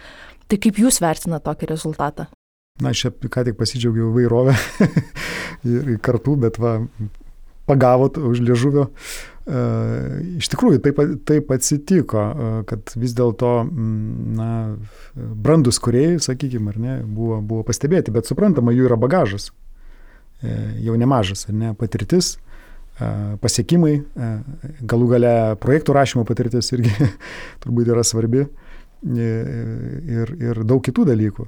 [0.47, 2.29] Tai kaip jūs vertinate tokį rezultatą?
[2.83, 4.55] Na, aš ką tik pasidžiaugiau vairovę
[5.75, 6.77] ir kartu, bet va,
[7.65, 8.89] pagavot už liežuvio.
[9.45, 9.59] E,
[10.41, 10.99] iš tikrųjų, taip,
[11.29, 13.51] taip atsitiko, e, kad vis dėlto,
[14.37, 14.49] na,
[15.15, 19.51] brandus kuriejai, sakykime, ar ne, buvo, buvo pastebėti, bet suprantama, jų yra bagažas,
[20.41, 20.55] e,
[20.87, 22.37] jau nemažas, ar ne, patirtis,
[22.95, 23.97] pasiekimai,
[24.87, 26.93] galų gale projektų rašymo patirtis irgi
[27.65, 28.45] turbūt yra svarbi
[29.03, 31.43] ir, ir daug kitų dalykų.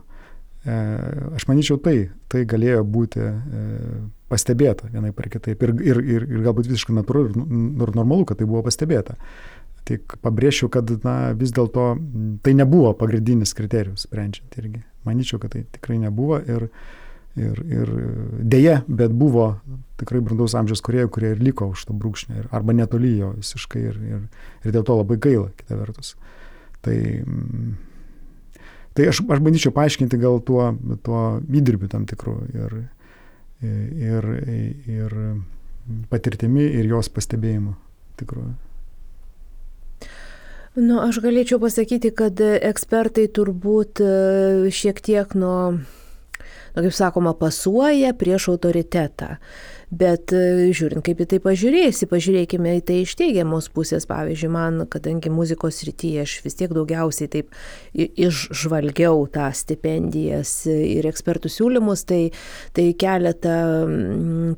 [1.40, 3.24] Aš manyčiau, tai, tai galėjo būti
[4.32, 5.64] pastebėta vienai per kitaip.
[5.64, 7.40] Ir, ir, ir, ir galbūt visiškai natūralu ir,
[7.88, 9.18] ir normalu, kad tai buvo pastebėta.
[9.88, 11.94] Tik pabrėšiu, kad na, vis dėlto
[12.44, 14.84] tai nebuvo pagrindinis kriterijus sprendžiant irgi.
[15.08, 16.68] Manyčiau, kad tai tikrai nebuvo ir,
[17.40, 17.94] ir, ir
[18.44, 19.54] dėje, bet buvo
[20.02, 23.86] tikrai brandaus amžiaus kuriejų, kurie ir liko už to brūkšnio, ir, arba netoli jo visiškai
[23.94, 24.26] ir, ir,
[24.66, 26.18] ir dėl to labai gaila, kita vertus.
[26.84, 26.98] Tai,
[28.98, 30.74] tai aš, aš bandyčiau paaiškinti gal tuo,
[31.08, 32.78] tuo įdirbiu tam tikru ir,
[33.62, 34.28] ir,
[34.88, 35.18] ir
[36.12, 37.76] patirtimi ir jos pastebėjimu.
[38.22, 38.56] tikrųjų.
[40.78, 44.10] Nu, aš galėčiau pasakyti, kad ekspertai turbūt e,
[44.70, 49.40] šiek tiek nuo, nu, kaip sakoma, pasuoja prieš autoritetą.
[49.88, 54.04] Bet e, žiūrint, kaip į tai pažiūrėsi, pažiūrėkime į tai iš teigiamos pusės.
[54.10, 57.56] Pavyzdžiui, man, kadangi muzikos rytyje aš vis tiek daugiausiai taip
[57.96, 62.20] išžvalgiau tą stipendijas ir ekspertų siūlymus, tai,
[62.76, 63.56] tai keletą,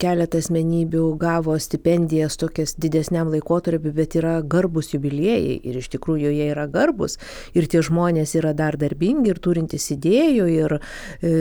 [0.02, 6.50] keletą asmenybių gavo stipendijas tokias didesniam laikotarpiu, bet yra garbus jubiliejai ir iš tikrųjų jie
[6.56, 7.20] yra garbus
[7.54, 11.32] ir tie žmonės yra dar darbingi ir turintys idėjų ir e,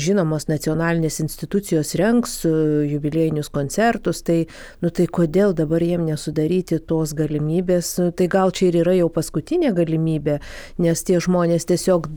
[0.00, 4.44] žinomos nacionalinės institucijos renks jubiliejinius koncertus, tai,
[4.84, 9.10] nu, tai kodėl dabar jiem nesudaryti tos galimybės, nu, tai gal čia ir yra jau
[9.12, 10.38] paskutinė galimybė,
[10.84, 12.08] nes tie žmonės tiesiog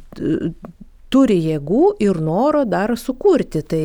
[1.12, 3.64] turi jėgų ir noro dar sukurti.
[3.68, 3.84] Tai,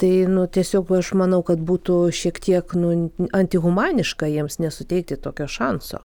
[0.00, 2.94] tai nu, tiesiog aš manau, kad būtų šiek tiek nu,
[3.36, 6.02] antihumaniška jiems nesuteikti tokio šanso.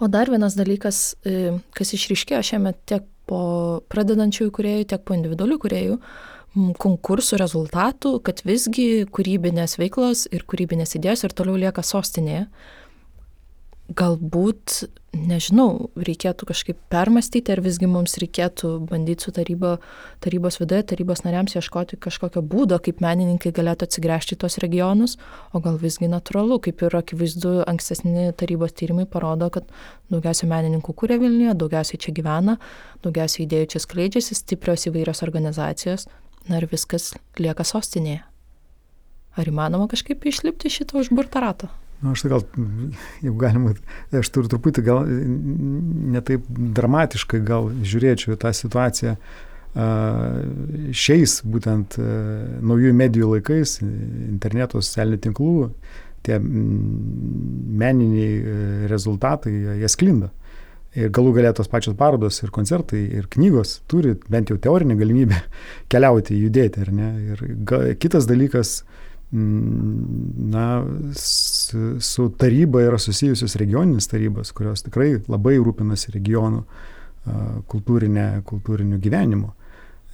[0.00, 5.56] O dar vienas dalykas, e, kas išryškėjo šiame tiek po pradedančiųjų kuriejų, tiek po individualių
[5.62, 5.96] kuriejų,
[6.56, 12.46] konkursų rezultatų, kad visgi kūrybinės veiklos ir kūrybinės idėjos ir toliau lieka sostinėje.
[13.86, 14.80] Galbūt,
[15.14, 19.76] nežinau, reikėtų kažkaip permastyti, ar visgi mums reikėtų bandyti su taryba,
[20.24, 25.14] tarybos viduje, tarybos nariams ieškoti kažkokio būdo, kaip menininkai galėtų atsigręžti į tos regionus,
[25.54, 29.70] o gal visgi natūralu, kaip ir akivaizdu, ankstesni tarybos tyrimai parodo, kad
[30.10, 32.58] daugiausiai menininkų kūrė Vilniuje, daugiausiai čia gyvena,
[33.06, 36.10] daugiausiai idėjų čia skleidžiasi, stiprios įvairios organizacijos,
[36.50, 38.22] na ir viskas lieka sostinėje.
[39.36, 41.68] Ar įmanoma kažkaip išlipti šito užburtą ratą?
[42.00, 42.42] Na, nu, aš tai gal,
[43.24, 43.72] jeigu galima,
[44.20, 45.06] aš turiu truputį gal
[46.16, 46.44] netaip
[46.76, 49.16] dramatiškai gal žiūrėčiau tą situaciją
[50.96, 51.98] šiais būtent
[52.64, 55.70] naujųjų medijų laikais, interneto socialinių tinklų,
[56.24, 56.38] tie
[57.82, 60.30] meniniai rezultatai, jie sklinda.
[60.96, 65.42] Ir galų galę tos pačios parodos ir koncertai ir knygos turi bent jau teorinę galimybę
[65.92, 67.08] keliauti, judėti, ar ne?
[67.34, 68.78] Ir ga, kitas dalykas,
[69.36, 70.66] mm, na,
[71.20, 76.64] su, su taryba yra susijusios regioninės tarybos, kurios tikrai labai rūpinasi regionų
[77.66, 79.50] kultūrinė, kultūriniu gyvenimu.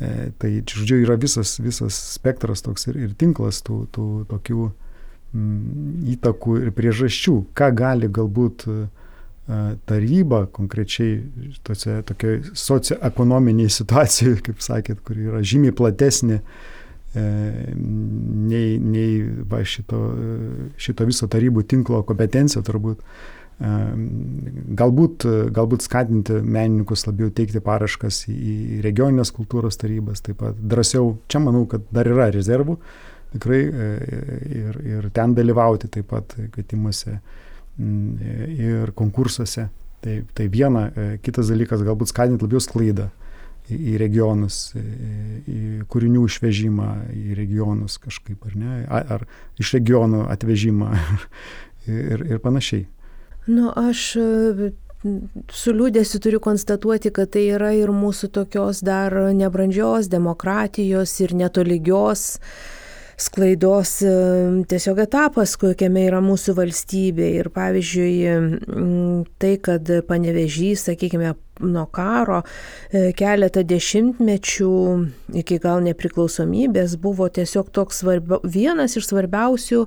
[0.03, 6.09] E, tai, žodžiu, yra visas, visas spektras toks ir, ir tinklas tų, tų tokių mm,
[6.17, 8.83] įtakų ir priežasčių, ką gali galbūt uh,
[9.89, 11.19] taryba konkrečiai
[11.67, 17.27] tose tokioje socioekonominėje situacijoje, kaip sakėt, kur yra žymiai platesnė e,
[17.75, 20.01] nei, nei va, šito,
[20.81, 23.07] šito viso tarybų tinklo kompetencija turbūt.
[23.63, 25.23] Galbūt,
[25.55, 31.63] galbūt skatinti menininkus labiau teikti paraškas į regioninės kultūros tarybas, taip pat drąsiau, čia manau,
[31.71, 32.75] kad dar yra rezervų
[33.33, 33.89] tikrai e,
[34.61, 37.19] ir, ir ten dalyvauti taip pat kvietimuose
[37.79, 39.69] ir konkursuose.
[40.03, 43.07] Tai, tai viena, e, kitas dalykas galbūt skatinti labiau sklaidą
[43.71, 44.81] į, regionus, į,
[45.47, 45.59] į
[45.91, 49.23] kūrinių išvežimą į regionus kažkaip, ar ne, ar
[49.63, 50.91] iš regionų atvežimą
[51.87, 52.89] ir, ir panašiai.
[53.47, 54.73] Nu, aš e,
[55.55, 62.41] su liūdėsiu turiu konstatuoti, kad tai yra ir mūsų tokios dar nebrandžios demokratijos ir netolygios
[63.23, 63.99] sklaidos
[64.71, 67.29] tiesiog etapas, kokiame yra mūsų valstybė.
[67.41, 68.15] Ir pavyzdžiui,
[69.43, 74.73] tai, kad panevežys, sakykime, nuo karo e, keletą dešimtmečių
[75.43, 79.85] iki gal nepriklausomybės buvo tiesiog toks svarbia, vienas iš svarbiausių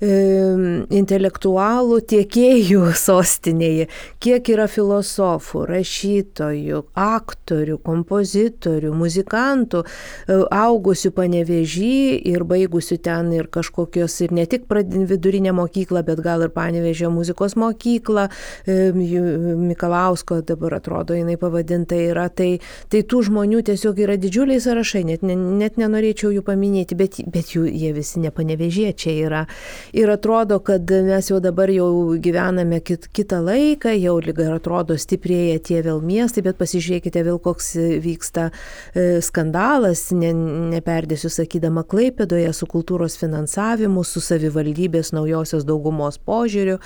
[0.00, 3.88] intelektualų tiekėjų sostinėje,
[4.22, 11.94] kiek yra filosofų, rašytojų, aktorių, kompozitorių, muzikantų, e, augusių panevežį
[12.32, 17.56] ir baigusių ten ir kažkokios ir ne tik vidurinę mokyklą, bet gal ir panevežio muzikos
[17.56, 18.28] mokyklą,
[18.66, 22.58] Mikalausko dabar atrodo jinai pavadinta yra, tai,
[22.92, 27.66] tai tų žmonių tiesiog yra didžiuliai sąrašai, net, net nenorėčiau jų paminėti, bet, bet jų
[27.70, 29.44] jie visi nepanevežėčiai yra
[29.92, 34.96] ir atrodo, kad mes jau dabar jau gyvename kit, kitą laiką, jau lyg ir atrodo
[34.98, 40.32] stiprėja tie vėl miestai, bet pasižiūrėkite vėl koks vyksta e, skandalas, ne,
[40.76, 46.78] neperdėsiu sakydama Klaipėdoje, su kultūros finansavimu, su savivaldybės naujosios daugumos požiūriu.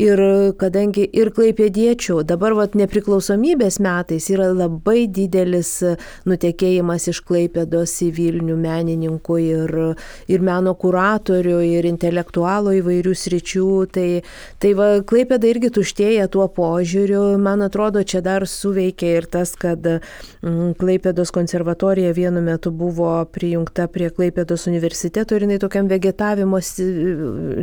[0.00, 0.22] Ir
[0.60, 5.82] kadangi ir klaipėdiečių, dabar vat nepriklausomybė nepriklausomybės metais yra labai didelis
[6.26, 9.74] nutekėjimas iš Klaipėdos į Vilnių menininkų ir,
[10.28, 12.45] ir meno kuratorių ir intelektualų
[12.80, 13.68] įvairių sričių.
[13.96, 14.06] Tai,
[14.62, 17.36] tai va, Klaipėda irgi tuštėja tuo požiūriu.
[17.42, 23.88] Man atrodo, čia dar suveikia ir tas, kad mm, Klaipėdos konservatorija vienu metu buvo prijungta
[23.92, 26.60] prie Klaipėdos universiteto ir jinai tokiam vegetavimo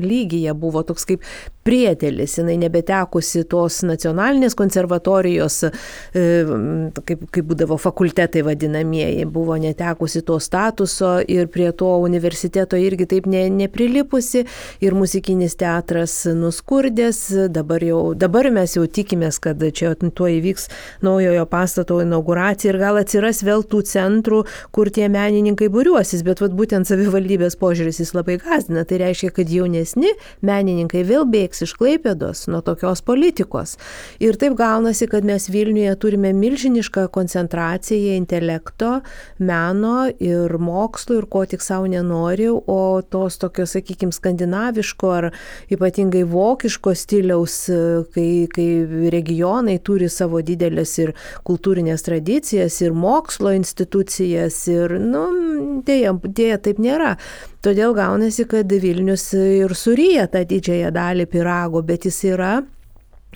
[0.03, 1.27] lygyje buvo toks kaip
[1.63, 6.23] priedėlis, jinai nebetekusi tos nacionalinės konservatorijos, e,
[7.07, 13.29] kaip, kaip būdavo fakultetai vadinamieji, buvo netekusi to statuso ir prie to universiteto irgi taip
[13.31, 14.43] ne, neprilipusi
[14.81, 17.19] ir muzikinis teatras nuskurdęs,
[17.53, 20.69] dabar, jau, dabar mes jau tikimės, kad čia tuo įvyks
[21.05, 26.55] naujojo pastato inauguracija ir gal atsiras vėl tų centrų, kur tie menininkai būriuosis, bet vat,
[26.57, 30.13] būtent savivaldybės požiūris jis labai gazdina, tai reiškia, kad jaunesni
[30.45, 33.77] menininkai vėl bėgs iš Klaipėdos nuo tokios politikos.
[34.23, 38.99] Ir taip gaunasi, kad mes Vilniuje turime milžinišką koncentraciją intelekto,
[39.39, 44.13] meno ir mokslo ir ko tik savo nenori, o tos tokios, sakykime,
[44.63, 45.31] skandinaviško ar
[45.69, 47.69] ypatingai vokiško stiliaus,
[48.13, 56.13] kai, kai regionai turi savo didelės ir kultūrinės tradicijas, ir mokslo institucijas, ir, nu, dėja,
[56.23, 57.17] dėja taip nėra.
[57.63, 62.63] Todėl gaunasi, kad Vilnius ir suryja tą didžiąją dalį pirago, bet jis yra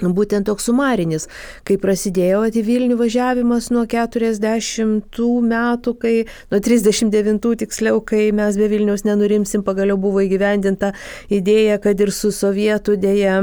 [0.01, 1.27] Būtent toks sumarinis,
[1.67, 5.19] kai prasidėjo į Vilnių važiavimas nuo 40
[5.51, 6.15] metų, kai
[6.51, 10.93] nuo 39 tiksliau, kai mes be Vilnius nenurimsim, pagaliau buvo įgyvendinta
[11.29, 13.39] idėja, kad ir su sovietų dėja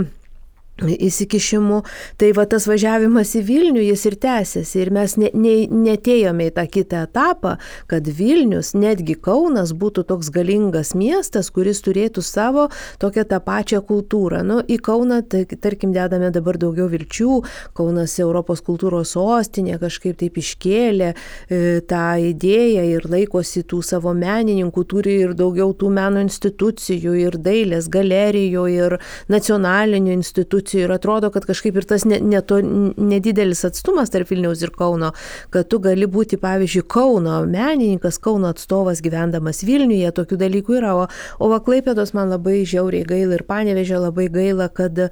[0.82, 1.82] įsikišimu,
[2.18, 4.80] tai va tas važiavimas į Vilnių jis ir tęsiasi.
[4.82, 7.54] Ir mes ne, ne, netėjome į tą kitą etapą,
[7.90, 12.66] kad Vilnius, netgi Kaunas būtų toks galingas miestas, kuris turėtų savo
[12.98, 14.42] tokią tą pačią kultūrą.
[14.42, 17.38] Nu, į Kauną, tai, tarkim, dedame dabar daugiau vilčių,
[17.78, 24.86] Kaunas Europos kultūros sostinė kažkaip taip iškėlė e, tą idėją ir laikosi tų savo menininkų,
[24.90, 28.98] turi ir daugiau tų meno institucijų, ir dailės galerijų, ir
[29.30, 32.60] nacionalinių institucijų institucijų ir atrodo, kad kažkaip ir tas ne, ne to,
[32.96, 35.12] nedidelis atstumas tarp Vilniaus ir Kauno,
[35.50, 41.08] kad tu gali būti, pavyzdžiui, Kauno menininkas, Kauno atstovas gyvendamas Vilniuje, tokių dalykų yra, o,
[41.38, 45.10] o Vaklaipėdos man labai žiauriai gaila ir Panevežė labai gaila, kad uh,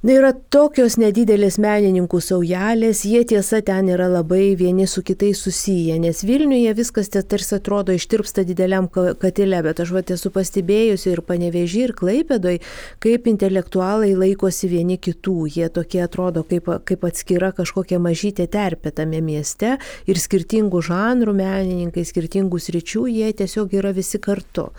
[0.00, 5.98] Na yra tokios nedidelės menininkų saujelės, jie tiesa ten yra labai vieni su kitais susiję,
[6.00, 11.84] nes Vilniuje viskas tarsi atrodo ištirpsta dideliam katile, bet aš va esu pastebėjusi ir panevežį,
[11.84, 12.62] ir klaipėdoj,
[13.04, 19.20] kaip intelektualai laikosi vieni kitų, jie tokie atrodo kaip, kaip atskira kažkokia mažytė terpė tame
[19.20, 19.76] mieste
[20.08, 24.70] ir skirtingų žanrų menininkai, skirtingų sričių, jie tiesiog yra visi kartu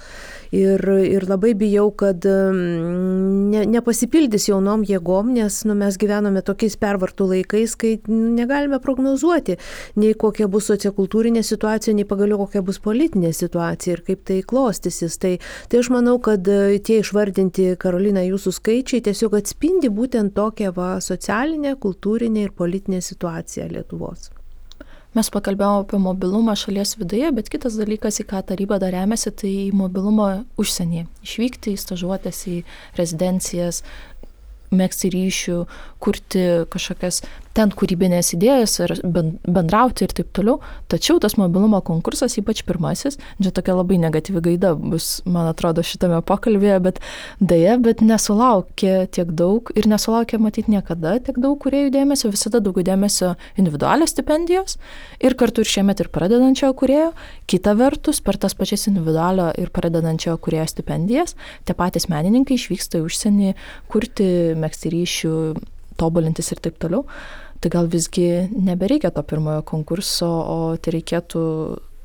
[0.52, 7.30] ir, ir labai bijau, kad ne, nepasipildys jaunom jėgom, nes nu, mes gyvename tokiais pervartų
[7.32, 9.58] laikais, kai negalime prognozuoti
[10.02, 15.18] nei kokia bus sociokultūrinė situacija, nei pagaliau kokia bus politinė situacija ir kaip tai klostysis.
[15.22, 15.38] Tai,
[15.72, 20.92] tai aš manau, kad e, tie išvardinti, Karolina, jūsų skaičiai tiesiog atspindi būtent tokią va,
[21.04, 24.32] socialinę, kultūrinę ir politinę situaciją Lietuvos.
[25.12, 29.52] Mes pakalbėjome apie mobilumą šalies viduje, bet kitas dalykas, į ką taryba dar remiasi, tai
[29.76, 31.10] mobilumą užsienyje.
[31.28, 32.62] Išvykti į stažuotės, į
[32.96, 33.82] rezidencijas,
[34.72, 35.58] mėgsti ryšių,
[36.00, 37.20] kurti kažkokias
[37.58, 40.60] ten kūrybinės idėjas ir bendrauti ir taip toliau.
[40.92, 46.22] Tačiau tas mobilumo konkursas, ypač pirmasis, čia tokia labai negatyvi gaida bus, man atrodo, šitame
[46.28, 47.02] pokalbėje, bet
[47.44, 52.86] dėja, bet nesulaukė tiek daug ir nesulaukė matyti niekada tiek daug kuriejų dėmesio, visada daugiau
[52.88, 54.78] dėmesio individualios stipendijos
[55.20, 57.12] ir kartu ir šiemet ir pradedančiojo kuriejo.
[57.52, 61.36] Kita vertus, per tas pačias individualio ir pradedančiojo kuriejo stipendijas,
[61.68, 63.54] tie patys menininkai išvyksta į užsienį
[63.92, 65.36] kurti megzti ryšių,
[66.02, 67.06] tobulintis ir taip toliau.
[67.62, 71.42] Tai gal visgi nebereikia to pirmojo konkurso, o tai reikėtų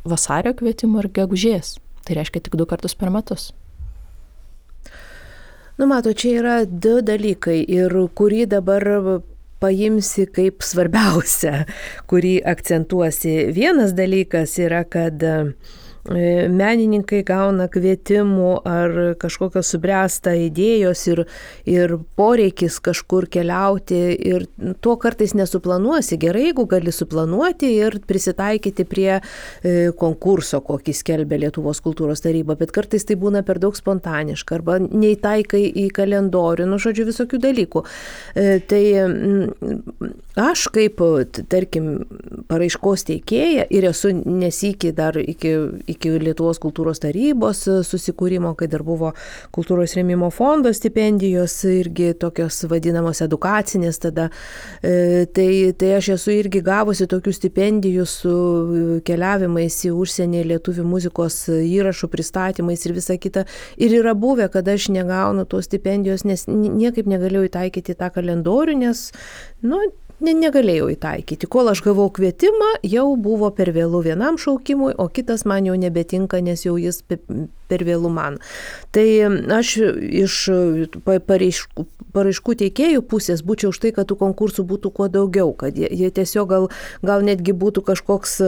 [0.05, 1.79] vasario kvietimo ir gegužės.
[2.05, 3.55] Tai reiškia tik du kartus per metus.
[5.77, 8.85] Nu, mato, čia yra du dalykai ir kurį dabar
[9.61, 11.65] paimsi kaip svarbiausia,
[12.09, 13.35] kurį akcentuosi.
[13.57, 15.51] Vienas dalykas yra, kad uh,
[16.07, 21.23] menininkai gauna kvietimų ar kažkokios subręsta idėjos ir,
[21.69, 24.47] ir poreikis kažkur keliauti ir
[24.85, 26.19] to kartais nesuplanuosi.
[26.23, 32.75] Gerai, jeigu gali suplanuoti ir prisitaikyti prie e, konkurso, kokį skelbia Lietuvos kultūros taryba, bet
[32.75, 37.85] kartais tai būna per daug spontaniška arba neįtaikai į kalendorių, nu žodžiu, visokių dalykų.
[38.37, 38.85] E, tai
[40.37, 41.01] aš kaip,
[41.51, 41.91] tarkim,
[42.51, 45.55] paraiškos teikėja ir esu nesikį dar iki,
[45.89, 49.13] iki iki Lietuvos kultūros tarybos susikūrimo, kai dar buvo
[49.55, 54.29] kultūros rėmimo fondo stipendijos, irgi tokios vadinamos edukacinės tada.
[54.83, 55.49] Tai,
[55.81, 58.37] tai aš esu irgi gavusi tokių stipendijų su
[59.07, 63.47] keliavimais į užsienį lietuvių muzikos įrašų pristatymais ir visa kita.
[63.81, 69.09] Ir yra buvę, kad aš negaunu tos stipendijos, nes niekaip negalėjau įtaikyti tą kalendorių, nes,
[69.67, 69.81] nu,
[70.21, 71.49] ne, negalėjau įtaikyti.
[71.51, 76.41] Kol aš gavau kvietimą, jau buvo per vėlų vienam šaukimui, o kitas man jau nebetinka,
[76.45, 77.03] nes jau jis
[77.69, 78.39] per vėlų man.
[78.95, 79.07] Tai
[79.59, 79.77] aš
[80.25, 80.39] iš
[81.05, 81.87] pareiškų,
[82.17, 86.11] paraiškų teikėjų pusės būčiau už tai, kad tų konkursų būtų kuo daugiau, kad jie, jie
[86.15, 86.69] tiesiog gal,
[87.05, 88.39] gal netgi būtų kažkoks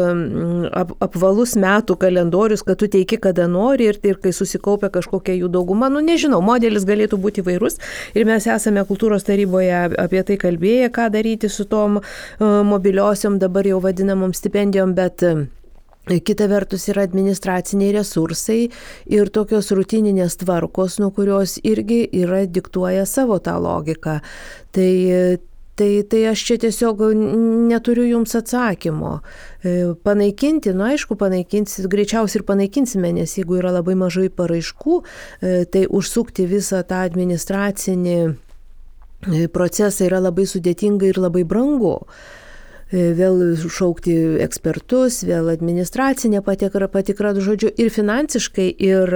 [0.72, 5.52] ap, apvalus metų kalendorius, kad tu teiki kada nori ir, ir kai susikaupia kažkokia jų
[5.58, 7.78] dauguma, nu nežinau, modelis galėtų būti įvairus
[8.16, 12.00] ir mes esame kultūros taryboje apie tai kalbėję, ką daryti su tom
[12.40, 15.24] mobiliosiom dabar jau vadinamom stipendijom, bet
[16.08, 18.62] Kita vertus yra administraciniai resursai
[19.12, 24.18] ir tokios rutininės tvarkos, nuo kurios irgi yra diktuoja savo tą logiką.
[24.72, 24.92] Tai,
[25.76, 27.04] tai, tai aš čia tiesiog
[27.68, 29.18] neturiu jums atsakymo.
[30.06, 35.00] Panaikinti, nu aišku, panaikinsi, greičiausiai ir panaikinsime, nes jeigu yra labai mažai paraiškų,
[35.74, 38.18] tai užsukti visą tą administracinį
[39.52, 41.98] procesą yra labai sudėtinga ir labai brangu
[42.92, 44.14] vėl šaukti
[44.44, 49.14] ekspertus, vėl administracinė patikra, patikra, žodžiu, ir finansiškai, ir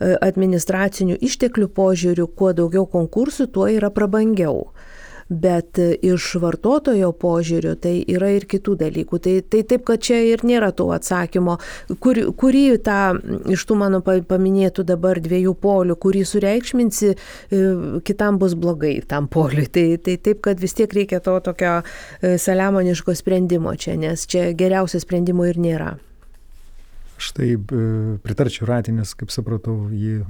[0.00, 4.68] administracinių išteklių požiūrių, kuo daugiau konkursų, tuo yra prabangiau
[5.28, 9.20] bet iš vartotojo požiūrio tai yra ir kitų dalykų.
[9.24, 11.58] Tai, tai taip, kad čia ir nėra to atsakymo,
[12.02, 13.00] kur, kurį tą
[13.52, 17.62] iš tų mano paminėtų dabar dviejų polių, kurį sureikšminsi, e,
[18.08, 19.68] kitam bus blogai tam poliui.
[19.68, 24.50] Tai, tai taip, kad vis tiek reikia to tokio e, saliamoniško sprendimo čia, nes čia
[24.56, 25.96] geriausio sprendimo ir nėra.
[27.18, 27.58] Štai e,
[28.22, 30.20] pritarčiau ratinės, kaip supratau, jį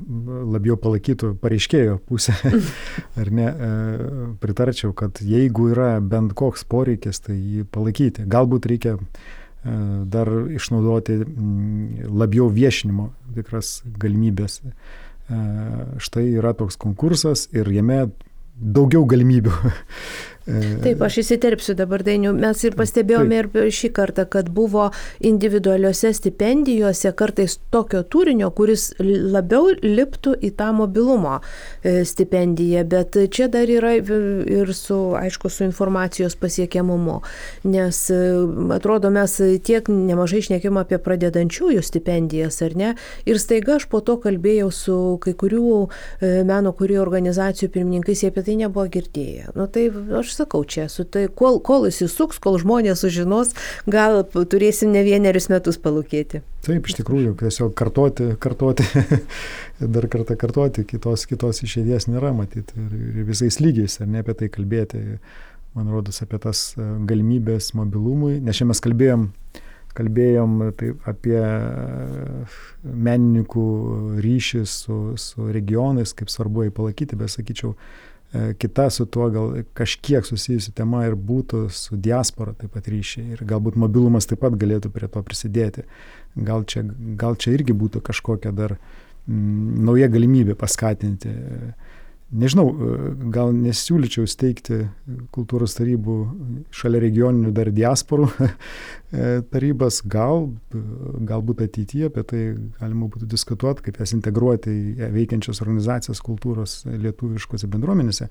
[0.48, 2.32] labiau palaikytų pareiškėjo pusę.
[3.20, 3.48] Ar ne?
[3.48, 3.72] E,
[4.40, 8.24] pritarčiau, kad jeigu yra bent koks poreikis, tai jį palaikyti.
[8.32, 9.02] Galbūt reikia e,
[10.08, 11.20] dar išnaudoti
[12.08, 14.62] labiau viešinimo tikras galimybės.
[16.00, 18.06] Štai yra toks konkursas ir jame
[18.58, 19.52] daugiau galimybių
[20.48, 22.32] Taip, aš įsiterpsiu dabar dainiu.
[22.32, 23.56] Mes ir pastebėjome Taip.
[23.60, 24.86] ir šį kartą, kad buvo
[25.20, 33.50] individualiuose stipendijose kartais tokio turinio, kuris labiau liptų į tą mobilumo e, stipendiją, bet čia
[33.52, 37.18] dar yra ir su, aišku, su informacijos pasiekiamumu,
[37.68, 38.22] nes e,
[38.78, 39.36] atrodo mes
[39.68, 42.94] tiek nemažai išnekėjom apie pradedančiųjų stipendijas, ar ne?
[43.28, 48.32] Ir staiga aš po to kalbėjau su kai kurių e, meno kurių organizacijų pirmininkais, jie
[48.32, 49.52] apie tai nebuvo girdėję.
[49.58, 53.54] Nu, tai aš sakau, čia su tai, kol, kol įsisuks, kol žmonės sužinos,
[53.90, 56.42] gal turėsim ne vienerius metus palūkėti.
[56.66, 58.86] Taip, iš tikrųjų, tiesiog kartuoti, kartuoti,
[59.94, 64.50] dar kartą kartuoti, kitos, kitos išėties nėra matyti ir, visais lygiais, ar ne apie tai
[64.52, 65.04] kalbėti,
[65.76, 69.30] man rodos, apie tas e, galimybės mobilumui, nes šiandien mes kalbėjom,
[69.98, 71.38] kalbėjom tai apie
[72.84, 73.64] menininkų
[74.22, 79.54] ryšį su, su regionais, kaip svarbu jį palaikyti, bet sakyčiau, E, kita su tuo gal
[79.74, 84.56] kažkiek susijusi tema ir būtų su diaspora taip pat ryšiai ir galbūt mobilumas taip pat
[84.60, 85.84] galėtų prie to prisidėti.
[86.36, 86.84] Gal čia,
[87.16, 91.32] gal čia irgi būtų kažkokia dar m, nauja galimybė paskatinti
[92.28, 92.96] Nežinau, e,
[93.32, 94.82] gal nesiūlyčiau steigti
[95.32, 96.16] kultūros tarybų
[96.76, 98.50] šalia regioninių dar diasporų e,
[99.48, 100.50] tarybas, gal,
[101.30, 102.42] galbūt ateityje apie tai
[102.82, 108.28] galima būtų diskutuoti, kaip jas integruoti į veikiančias organizacijas kultūros lietuviškose bendruomenėse.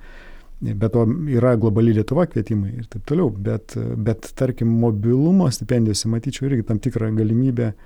[0.61, 3.29] Bet to yra globali Lietuva kvietimai ir taip toliau.
[3.29, 7.77] Bet, bet tarkim, mobilumo stipendijose matyčiau irgi tam tikrą galimybę e,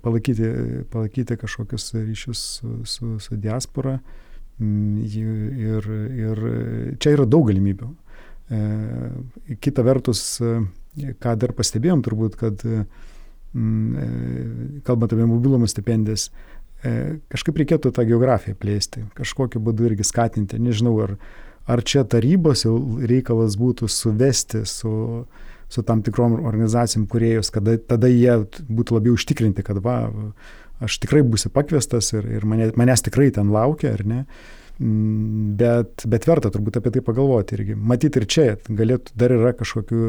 [0.00, 0.52] palaikyti,
[0.92, 4.00] palaikyti kažkokius ryšius su, su, su diaspora.
[4.00, 4.22] Uh,
[4.60, 6.42] ir, ir
[7.02, 7.92] čia yra daug galimybių.
[8.48, 10.60] E, kita vertus, e,
[11.18, 14.10] ką dar pastebėjom turbūt, kad mm, e,
[14.86, 16.30] kalbant apie mobilumo stipendijas,
[17.32, 20.60] kažkaip reikėtų tą geografiją plėsti, kažkokiu būdu irgi skatinti.
[20.62, 21.14] Nežinau, ar,
[21.66, 24.92] ar čia tarybos jau reikalas būtų suvesti su,
[25.72, 28.36] su tam tikrom organizacijom kuriejus, kad tada jie
[28.68, 29.96] būtų labiau užtikrinti, kad va,
[30.84, 34.20] aš tikrai būsiu pakviestas ir, ir mane, manęs tikrai ten laukia, ar ne.
[34.76, 37.78] Mm, bet, bet verta turbūt apie tai pagalvoti irgi.
[37.80, 40.02] Matyti ir čia galėtų, dar yra kažkokių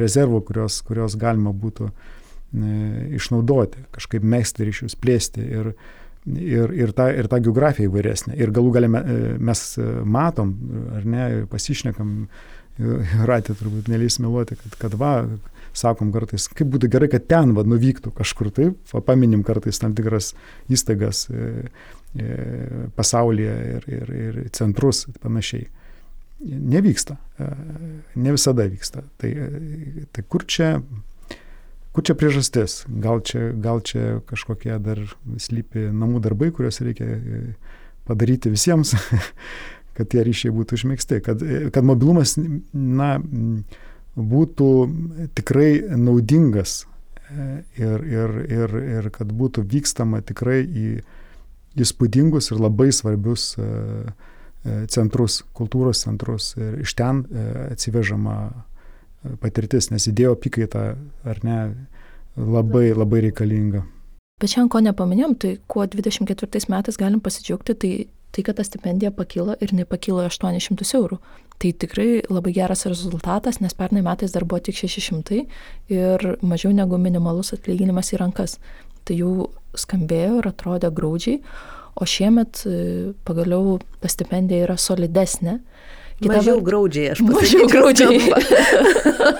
[0.00, 1.92] rezervų, kurios, kurios galima būtų e,
[3.18, 5.72] išnaudoti, kažkaip mėgsti ryšius, plėsti ir,
[6.32, 8.38] ir, ir, tą, ir tą geografiją įvairesnę.
[8.40, 9.66] Ir galų galę mes
[10.08, 10.56] matom,
[10.96, 12.22] ar ne, pasišnekam
[12.76, 15.12] Ratė turbūt nelys meluoti, kad, kad va,
[15.76, 19.94] sakom kartais, kaip būtų gerai, kad ten va, nuvyktų kažkur taip, va, paminim kartais tam
[19.96, 20.32] tikras
[20.72, 21.48] įstaigas e,
[22.16, 22.28] e,
[22.96, 25.68] pasaulyje ir, ir, ir centrus ir panašiai.
[26.46, 27.50] Nevyksta, e,
[28.20, 29.04] ne visada vyksta.
[29.20, 30.76] Tai, e, tai kur čia
[31.96, 32.82] Kur čia priežastis?
[33.00, 34.98] Gal čia, gal čia kažkokie dar
[35.40, 37.38] slypi namų darbai, kuriuos reikia e,
[38.04, 38.92] padaryti visiems,
[39.96, 41.40] kad tie ryšiai būtų išmėgsti, kad,
[41.72, 43.14] kad mobilumas na,
[44.16, 44.68] būtų
[45.36, 50.86] tikrai naudingas e, ir, ir, ir, ir kad būtų vykstama tikrai į
[51.76, 53.66] įspūdingus ir labai svarbius e,
[54.64, 57.26] e, centrus, kultūros centrus ir iš ten
[57.70, 58.38] atsivežama
[59.42, 60.86] patirtis, nes idėjo apykaita
[61.26, 61.60] ar ne
[62.36, 63.84] labai labai reikalinga.
[64.40, 67.92] Bet šiandien ko nepaminėjom, tai kuo 24 metais galim pasidžiaugti, tai
[68.36, 71.16] tai, kad ta stipendija pakilo ir nepakilo 800 eurų.
[71.56, 75.46] Tai tikrai labai geras rezultatas, nes pernai metais dar buvo tik 600
[75.92, 78.58] ir mažiau negu minimalus atlyginimas į rankas.
[79.08, 79.48] Tai jau
[79.78, 81.40] skambėjo ir atrodė graudžiai,
[81.96, 82.70] o šiemet e,
[83.24, 85.58] pagaliau ta stipendija yra solidesnė.
[86.20, 86.66] Kita mažiau var...
[86.68, 87.64] graudžiai, aš pasakyčiau.
[87.64, 88.18] Mažiau graudžiai.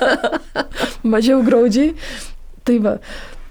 [1.16, 1.90] mažiau graudžiai.
[2.66, 2.98] Tai va,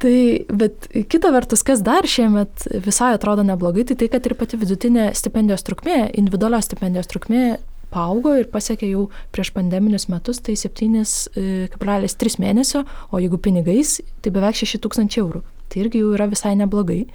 [0.05, 4.59] Tai, bet kita vertus, kas dar šiemet visai atrodo neblogai, tai tai, kad ir pati
[4.59, 7.55] vidutinė stipendijos trukmė, individualios stipendijos trukmė
[7.95, 14.35] paaugo ir pasiekė jau prieš pandeminius metus, tai 7,3 e, mėnesio, o jeigu pinigais, tai
[14.35, 15.43] beveik 6 tūkstančiai eurų.
[15.71, 17.05] Tai irgi jau yra visai neblogai.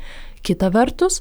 [0.41, 1.20] Kita vertus,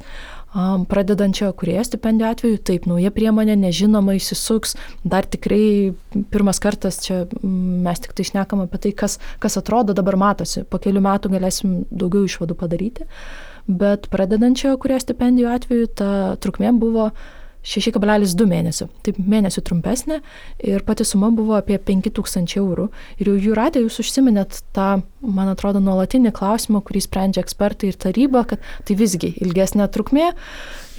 [0.90, 5.94] pradedančio kurėjo stipendijų atveju, taip, nauja priemonė nežinoma įsisuks, dar tikrai
[6.34, 10.80] pirmas kartas čia mes tik tai išnekam apie tai, kas, kas atrodo dabar matosi, po
[10.82, 13.06] kelių metų galėsim daugiau išvadų padaryti,
[13.68, 17.12] bet pradedančio kurėjo stipendijų atveju ta trukmė buvo
[17.66, 20.20] 6,2 mėnesių, taip mėnesių trumpesnė
[20.64, 22.88] ir pati suma buvo apie 5000 eurų.
[23.20, 28.00] Ir jau jų ratė jūs užsiminėt tą, man atrodo, nuolatinį klausimą, kurį sprendžia ekspertai ir
[28.00, 30.32] taryba, kad tai visgi ilgesnė trukmė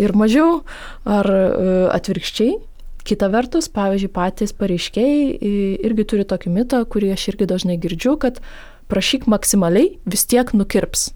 [0.01, 0.61] ir mažiau
[1.09, 2.59] ar e, atvirkščiai.
[3.09, 8.43] Kita vertus, pavyzdžiui, patys pareiškėjai irgi turi tokį mitą, kurį aš irgi dažnai girdžiu, kad
[8.93, 11.09] prašyk maksimaliai, vis tiek nukirps.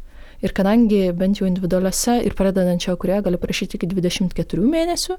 [0.45, 5.16] Ir kadangi bent jau individualiuose ir pradedančio kurie gali prašyti iki 24 mėnesių,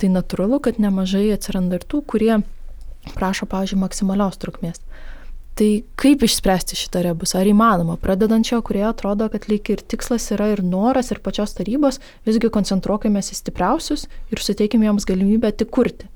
[0.00, 2.38] tai natūralu, kad nemažai atsiranda ir tų, kurie
[3.12, 4.80] prašo, pavyzdžiui, maksimalios trukmės.
[5.58, 5.68] Tai
[6.00, 7.42] kaip išspręsti šitą rebusą?
[7.42, 7.98] Ar įmanoma?
[8.00, 13.20] Pradedančio, kurie atrodo, kad lyg ir tikslas yra ir noras, ir pačios tarybos, visgi koncentruokime
[13.20, 16.08] į stipriausius ir suteikime jiems galimybę tik kurti.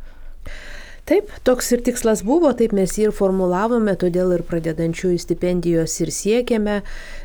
[1.06, 6.10] Taip, toks ir tikslas buvo, taip mes jį ir formulavome, todėl ir pradedančiųjų stipendijos ir
[6.10, 6.80] siekėme,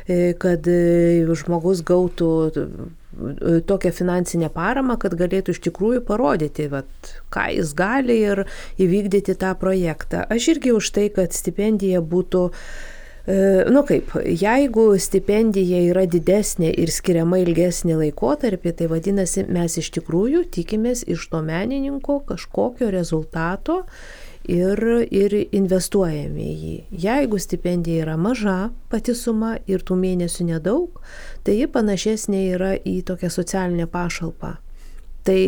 [0.06, 2.66] e, kad e, žmogus gautų e,
[3.66, 8.44] tokią finansinę paramą, kad galėtų iš tikrųjų parodyti, vat, ką jis gali ir
[8.78, 10.22] įvykdyti tą projektą.
[10.30, 12.64] Aš irgi už tai, kad stipendija būtų uh,
[13.70, 20.42] nu kaip, jeigu stipendija yra didesnė ir skiriama ilgesnį laikotarpį, tai vadinasi, mes iš tikrųjų
[20.50, 23.84] tikimės iš to menininko kažkokio rezultato
[24.50, 26.74] ir, ir investuojame į jį.
[27.04, 30.98] Jeigu stipendija yra maža pati suma ir tų mėnesių nedaug,
[31.46, 34.56] tai ji panašesnė yra į tokią socialinę pašalpą.
[35.22, 35.38] Tai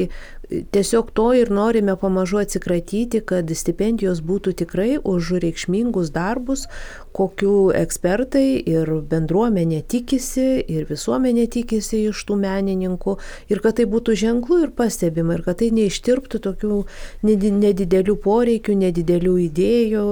[0.51, 6.67] Tiesiog to ir norime pamažu atsikratyti, kad stipendijos būtų tikrai už reikšmingus darbus,
[7.15, 13.15] kokiu ekspertai ir bendruomenė tikisi, ir visuomenė tikisi iš tų menininkų,
[13.55, 16.81] ir kad tai būtų ženklų ir pastebima, ir kad tai neištirptų tokių
[17.25, 20.05] nedidelių poreikių, nedidelių idėjų,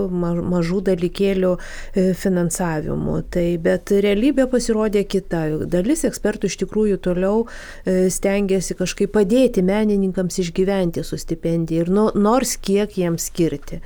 [0.52, 3.18] mažų dalykėlių e, finansavimu.
[3.34, 5.42] Tai, bet realybė pasirodė kita.
[5.72, 11.90] Dalis ekspertų iš tikrųjų toliau e, stengiasi kažkaip padėti menininkams menininkams išgyventi su stipendija ir
[11.90, 13.80] nu, nors kiek jiems skirti.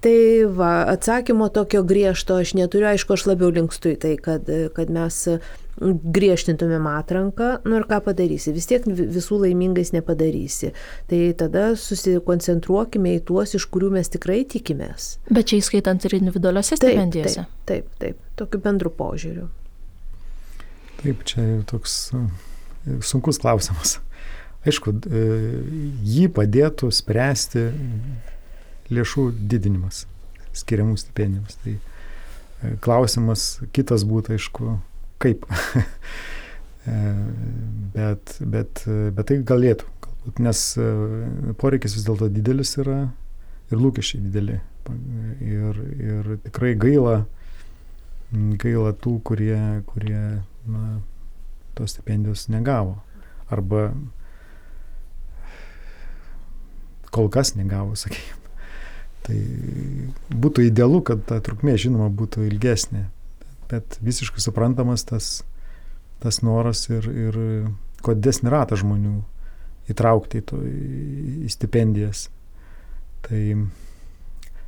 [0.00, 4.44] Tai va, atsakymo tokio griežto aš neturiu, aišku, aš labiau linkstu į tai, kad,
[4.76, 5.40] kad mes
[5.80, 10.74] griežtintumėm atranką, nu ir ką padarysi, vis tiek visų laimingais nepadarysi.
[11.08, 15.16] Tai tada susikoncentruokime į tuos, iš kurių mes tikrai tikimės.
[15.32, 17.48] Bet čia įskaitant ir individualiuose stipendijose.
[17.64, 19.48] Taip, taip, taip, tokiu bendru požiūriu.
[21.00, 22.12] Taip, čia toks
[23.00, 24.03] sunkus klausimas.
[24.64, 25.22] Aišku, e,
[26.08, 27.66] jį padėtų spręsti
[28.94, 30.04] lėšų didinimas
[30.56, 31.58] skiriamų stipendijams.
[31.64, 34.78] Tai e, klausimas kitas būtų, aišku,
[35.24, 35.46] kaip.
[36.84, 36.94] E,
[37.94, 38.82] bet, bet,
[39.16, 40.58] bet tai galėtų, galbūt, nes
[41.56, 42.98] poreikis vis dėlto didelis yra
[43.72, 44.58] ir lūkesčiai dideli.
[45.40, 47.14] Ir, ir tikrai gaila,
[48.60, 49.56] gaila tų, kurie,
[49.88, 50.20] kurie
[50.68, 50.82] na,
[51.72, 52.98] tos stipendijos negavo.
[53.48, 53.94] Arba
[57.14, 58.42] kol kas negavo, sakykime.
[59.24, 59.36] Tai
[60.44, 63.06] būtų idealu, kad ta trukmė, žinoma, būtų ilgesnė,
[63.70, 65.28] bet visiškai suprantamas tas,
[66.20, 67.38] tas noras ir, ir
[68.04, 69.14] kuo didesnį ratą žmonių
[69.92, 70.60] įtraukti į, to,
[71.46, 72.28] į stipendijas.
[73.24, 73.40] Tai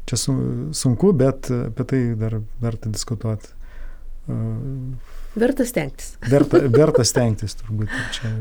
[0.08, 3.52] čia sunku, bet apie tai dar verta diskutuoti.
[5.36, 6.14] Verta stengtis.
[6.24, 7.92] Verta, verta stengtis, turbūt.
[8.16, 8.32] Čia...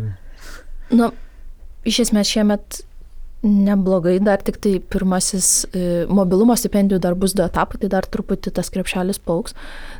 [0.95, 1.11] Na,
[1.83, 2.85] iš esmės šiemet
[3.45, 8.51] neblogai, dar tik tai pirmasis e, mobilumo stipendijų dar bus du etapai, tai dar truputį
[8.57, 9.53] tas krepšelis pauks,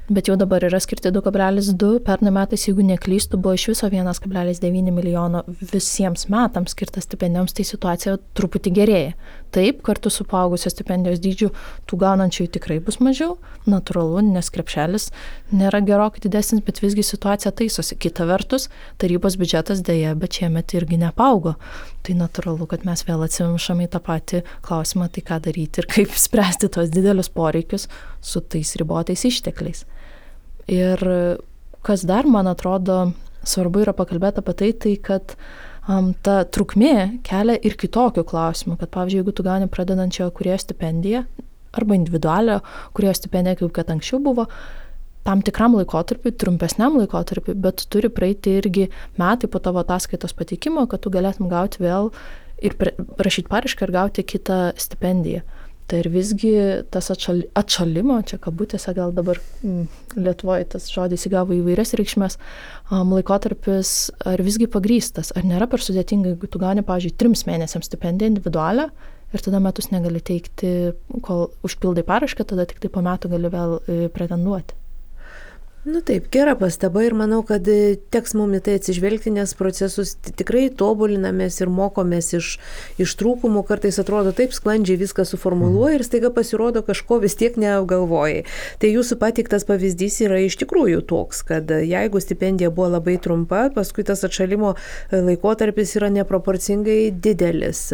[0.09, 5.43] bet jau dabar yra skirti 2,2, pernai metais, jeigu neklystu, buvo iš viso 1,9 milijono
[5.61, 9.15] visiems metams skirtas stipendijoms, tai situacija truputį gerėja.
[9.55, 11.51] Taip, kartu su paaugusios stipendijos dydžiu
[11.87, 13.37] tų gaunančiųjų tikrai bus mažiau,
[13.69, 15.11] natūralu, nes krepšelis
[15.55, 17.95] nėra gerokai didesnis, bet visgi situacija taisosi.
[17.95, 18.67] Kita vertus,
[18.99, 21.55] tarybos biudžetas dėja, bet šiemet irgi nepaugo.
[22.05, 26.11] Tai natūralu, kad mes vėl atsimšame į tą patį klausimą, tai ką daryti ir kaip
[26.21, 27.87] spręsti tos didelius poreikius
[28.21, 29.85] su tais ribotais ištekliais.
[30.69, 31.01] Ir
[31.85, 35.33] kas dar, man atrodo, svarbu yra pakalbėti apie tai, tai kad
[35.89, 41.25] um, ta trukmė kelia ir kitokių klausimų, kad pavyzdžiui, jeigu tu gauni pradedančiojo kurie stipendiją
[41.75, 42.61] arba individualią
[42.95, 44.47] kurie stipendiją, kaip kad anksčiau buvo,
[45.25, 51.01] tam tikram laikotarpiu, trumpesniam laikotarpiu, bet turi praeiti irgi metai po tavo ataskaitos pateikimo, kad
[51.01, 52.11] tu galėtum gauti vėl
[52.63, 55.43] ir prašyti paraišką ir gauti kitą stipendiją.
[55.85, 56.51] Tai ir visgi
[56.89, 59.83] tas atšal, atšalimo, čia kabutėse gal dabar mm,
[60.17, 62.39] Lietuvoje tas žodis įgavo įvairias reikšmės,
[62.89, 63.91] um, laikotarpis
[64.25, 68.87] ar visgi pagrystas, ar nėra per sudėtinga, jeigu tu gauni, pavyzdžiui, trims mėnesiams stipendiją individualią
[69.35, 70.71] ir tada metus negali teikti,
[71.25, 74.84] kol užpildai parašką, tada tik tai po metų gali vėl e, pretenduoti.
[75.85, 80.15] Nu taip, gera pastaba ir manau, kad e, teks mums į tai atsižvelgti, nes procesus
[80.25, 82.47] tikrai tobulinamės ir mokomės iš,
[83.05, 88.41] iš trūkumų, kartais atrodo taip sklandžiai viską suformuluoja ir staiga pasirodo kažko vis tiek neapgalvojai.
[88.81, 94.09] Tai jūsų patiktas pavyzdys yra iš tikrųjų toks, kad jeigu stipendija buvo labai trumpa, paskui
[94.09, 94.73] tas atšalimo
[95.13, 97.91] laikotarpis yra neproporcingai didelis.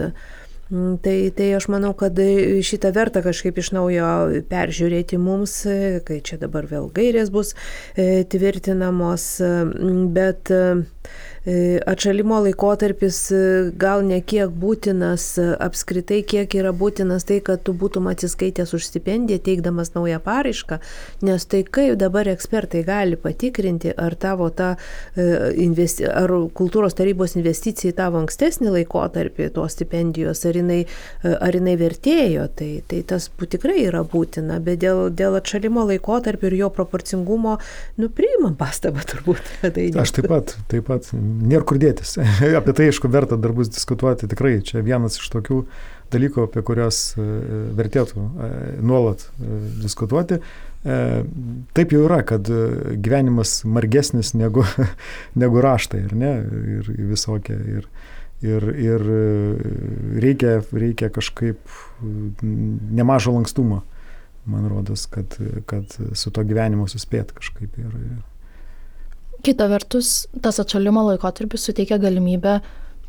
[0.71, 2.15] Mm, tai, tai aš manau, kad
[2.63, 4.11] šitą vertą kažkaip iš naujo
[4.47, 5.57] peržiūrėti mums,
[6.07, 7.51] kai čia dabar vėl gairės bus
[7.99, 10.53] e, tvirtinamos, mm, bet
[11.85, 13.37] atšalimo laikotarpis e,
[13.73, 18.85] gal ne kiek būtinas, e, apskritai kiek yra būtinas tai, kad tu būtum atsiskaitęs už
[18.85, 20.77] stipendiją teikdamas naują paraišką,
[21.25, 24.75] nes tai kaip dabar ekspertai gali patikrinti, ar tavo ta
[25.17, 30.79] investi ar kultūros tarybos investicija į tavo ankstesnį laikotarpį tos stipendijos, ar jinai,
[31.23, 36.57] ar jinai vertėjo, tai, tai tas tikrai yra būtina, bet dėl, dėl atšalimo laikotarpio ir
[36.61, 37.57] jo proporcingumo,
[37.97, 39.53] nu, priimam pastabą turbūt.
[39.61, 42.17] Tai Aš taip pat, taip pat nėra kur dėtis.
[42.59, 44.29] apie tai, aišku, verta dar bus diskutuoti.
[44.31, 45.63] Tikrai čia vienas iš tokių
[46.11, 47.25] dalykų, apie kuriuos e,
[47.77, 48.49] vertėtų e,
[48.83, 50.41] nuolat e, diskutuoti.
[50.81, 54.63] Taip jau yra, kad gyvenimas margesnis negu,
[55.41, 56.31] negu raštai, ir ne,
[56.79, 57.53] ir visokie.
[57.75, 57.85] Ir,
[58.41, 59.05] ir, ir
[60.25, 61.61] reikia, reikia kažkaip
[62.01, 63.83] nemažo lankstumo,
[64.49, 65.37] man rodos, kad,
[65.69, 67.77] kad su to gyvenimu suspėt kažkaip.
[67.77, 67.93] Ir,
[69.41, 72.59] Kita vertus, tas atšalimo laikotarpis suteikia galimybę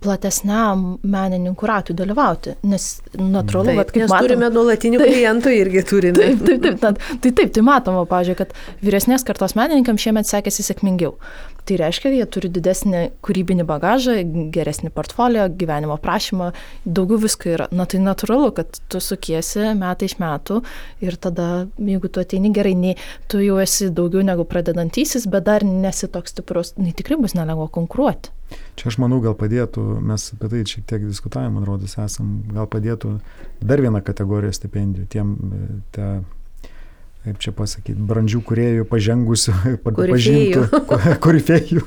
[0.02, 6.18] platesniam menininkų ratui dalyvauti, nes natūralu, kad kaip mes matom, turime nuolatinių klientų irgi turime.
[6.18, 10.66] Taip, taip, taip, taip, tai taip, tai matoma, pažiūrėjau, kad vyresnės kartos menininkams šiemet sekėsi
[10.66, 11.16] sėkmingiau.
[11.62, 14.16] Tai reiškia, jie turi didesnį kūrybinį bagažą,
[14.54, 16.50] geresnį portfolio, gyvenimo prašymą,
[16.82, 17.68] daugiau visko yra.
[17.70, 20.58] Na tai natūralu, kad tu sukiesi metai iš metų
[21.06, 22.96] ir tada, jeigu tu ateini gerai, nei
[23.30, 27.70] tu jau esi daugiau negu pradedantysis, bet dar nesi toks stiprus, tai tikrai bus nelengva
[27.70, 28.34] konkuruoti.
[28.76, 32.68] Čia aš manau, gal padėtų, mes apie tai šiek tiek diskutavome, man rodos, esam, gal
[32.72, 33.18] padėtų
[33.60, 35.34] dar vieną kategoriją stipendijų tiem,
[35.92, 36.06] te,
[37.22, 39.52] kaip čia pasakyti, brandžių kuriejų, pažengusių,
[39.86, 40.62] pažintų,
[41.24, 41.82] korifėjų.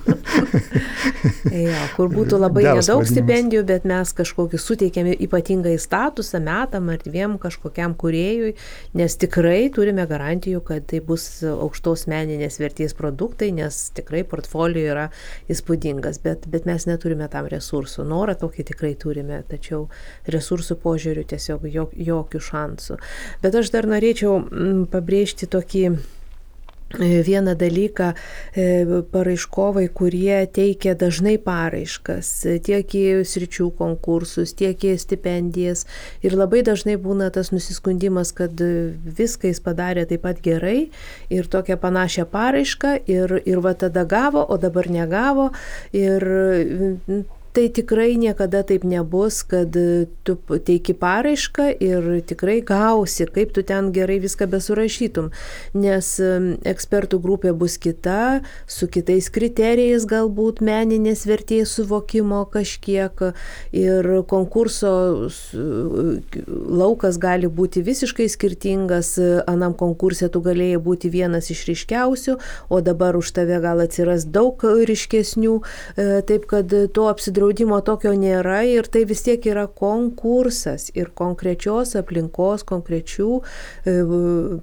[1.52, 3.12] ja, kur būtų labai Geras nedaug vadinimas.
[3.12, 8.54] stipendijų, bet mes kažkokį suteikėme ypatingai statusą metam ar dviem kažkokiam kuriejui,
[8.96, 15.06] nes tikrai turime garantijų, kad tai bus aukštos meninės vertės produktai, nes tikrai portfolio yra
[15.52, 18.08] įspūdingas, bet, bet mes neturime tam resursų.
[18.08, 19.90] Norą tokį tikrai turime, tačiau
[20.32, 23.00] resursų požiūrių tiesiog jok, jokių šansų.
[23.44, 24.40] Bet aš dar norėčiau
[24.94, 25.96] pabrėžti, pabrėžti tokį e,
[27.26, 35.88] vieną dalyką e, paraiškovai, kurie teikia dažnai paraiškas tiek į sričių konkursus, tiek į stipendijas.
[36.22, 40.92] Ir labai dažnai būna tas nusiskundimas, kad viską jis padarė taip pat gerai
[41.30, 45.50] ir tokią panašią paraišką ir, ir va tada gavo, o dabar negavo.
[45.92, 46.22] Ir
[47.56, 49.72] tai tikrai niekada taip nebus, kad
[50.28, 50.36] tu
[50.68, 55.30] teiki paraišką ir tikrai gausi, kaip tu ten gerai viską besurašytum,
[55.80, 56.10] nes
[56.68, 63.24] ekspertų grupė bus kita, su kitais kriterijais galbūt meninės vertės suvokimo kažkiek
[63.72, 64.92] ir konkurso
[66.82, 69.14] laukas gali būti visiškai skirtingas,
[69.48, 72.38] anam konkursė tu galėjai būti vienas iš ryškiausių,
[72.68, 75.56] o dabar už tave gal atsiras daug ryškesnių,
[75.96, 77.45] e, taip kad to apsidraudimo
[77.86, 83.96] tokio nėra ir tai vis tiek yra konkursas ir konkrečios aplinkos, konkrečių e,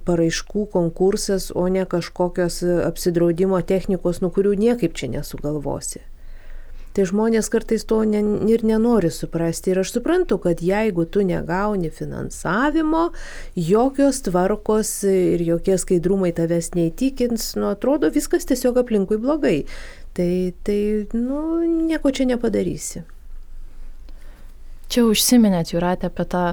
[0.05, 6.12] paraiškų konkursas, o ne kažkokios apsidraudimo technikos, nuo kurių niekaip čia nesugalvosi.
[6.93, 8.21] Tai žmonės kartais to ne,
[8.53, 9.71] ir nenori suprasti.
[9.73, 13.07] Ir aš suprantu, kad jeigu tu negauni finansavimo,
[13.57, 19.63] jokios tvarkos ir jokie skaidrumai tavęs neįtikins, nu atrodo viskas tiesiog aplinkui blogai.
[20.13, 20.29] Tai,
[20.61, 20.79] tai
[21.17, 21.39] nu,
[21.89, 23.01] nieko čia nepadarysi.
[24.93, 26.43] Čia užsiminėt, Juratė, apie tą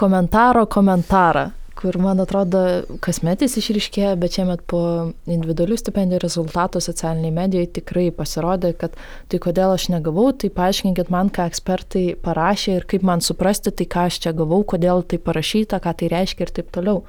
[0.00, 2.60] komentaro komentarą kur man atrodo
[3.04, 4.80] kasmet jis išryškėja, bet šiemet po
[5.26, 8.94] individualių stipendijų rezultatų socialiniai medijai tikrai pasirodė, kad
[9.32, 13.88] tai kodėl aš negavau, tai paaiškinkit man, ką ekspertai parašė ir kaip man suprasti tai,
[13.90, 17.02] ką aš čia gavau, kodėl tai parašyta, ką tai reiškia ir taip toliau.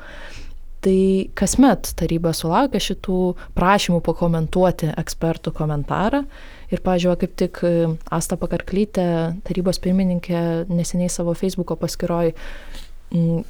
[0.86, 0.99] Tai
[1.34, 3.20] kasmet taryba sulaukia šitų
[3.57, 6.22] prašymų pakomentuoti ekspertų komentarą.
[6.70, 7.61] Ir, pažiūrėjau, kaip tik
[8.13, 9.07] Asta Pakarklytė,
[9.47, 12.36] tarybos pirmininkė, neseniai savo Facebook'o paskiroj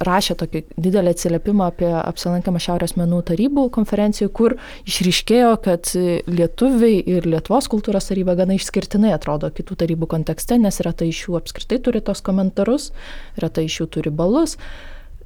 [0.06, 4.56] rašė tokį didelį atsiliepimą apie apsilankymą Šiaurės menų tarybų konferencijų, kur
[4.88, 5.92] išryškėjo, kad
[6.30, 11.38] lietuviai ir Lietuvos kultūros taryba gana išskirtinai atrodo kitų tarybų kontekste, nes reta iš jų
[11.40, 12.92] apskritai turi tos komentarus,
[13.40, 14.56] reta iš jų turi balus.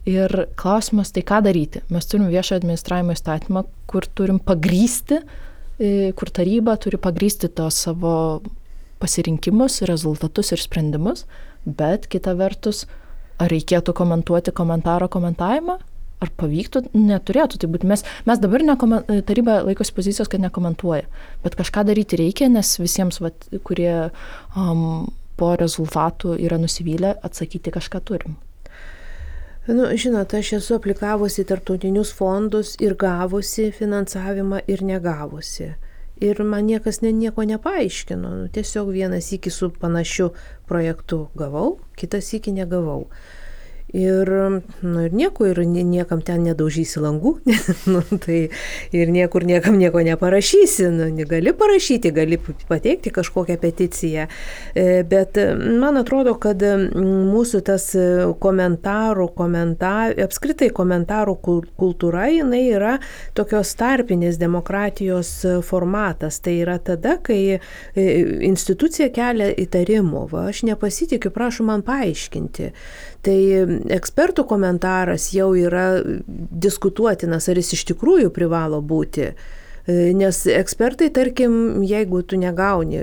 [0.08, 1.82] Ir klausimas, tai ką daryti?
[1.92, 5.20] Mes turim viešo administravimo įstatymą, kur turim pagrysti,
[5.76, 8.40] e, kur taryba turi pagrysti tos savo
[9.00, 11.26] pasirinkimus, rezultatus ir sprendimus,
[11.64, 12.86] bet kita vertus,
[13.40, 15.78] ar reikėtų komentuoti komentaro komentavimą?
[16.20, 16.82] Ar pavyktų?
[16.92, 17.88] Neturėtų tai būti.
[17.88, 21.06] Mes, mes dabar nekomen, taryba laikosi pozicijos, kad nekomentuoja.
[21.44, 24.10] Bet kažką daryti reikia, nes visiems, vat, kurie
[24.52, 25.08] um,
[25.40, 28.36] po rezultatų yra nusivylę, atsakyti kažką turim.
[29.70, 35.70] Nu, žinot, aš esu aplikavusi tarptautinius fondus ir gavusi finansavimą ir negavusi.
[36.20, 38.30] Ir man niekas ne, nieko nepaaiškino.
[38.42, 40.30] Nu, tiesiog vienas iki su panašiu
[40.68, 43.06] projektu gavau, kitas iki negavau.
[43.96, 44.30] Ir,
[44.82, 47.34] nu, ir nieko, ir niekam ten nedaužysi langų,
[47.92, 48.40] nu, tai
[48.94, 52.38] ir niekur niekam nieko neparašysi, nu, gali parašyti, gali
[52.68, 54.28] pateikti kažkokią peticiją,
[54.74, 57.88] e, bet man atrodo, kad mūsų tas
[58.42, 61.36] komentarų, komentar, apskritai komentarų
[61.80, 62.96] kultūra, jinai yra
[63.34, 65.32] tokios tarpinės demokratijos
[65.66, 66.40] formatas.
[66.44, 68.06] Tai yra tada, kai e,
[68.46, 72.70] institucija kelia įtarimų, va, aš nepasitikiu, prašau man paaiškinti.
[73.26, 73.38] Tai
[73.92, 79.26] ekspertų komentaras jau yra diskutuotinas, ar jis iš tikrųjų privalo būti.
[79.90, 83.00] E, nes ekspertai, tarkim, jeigu tu negauni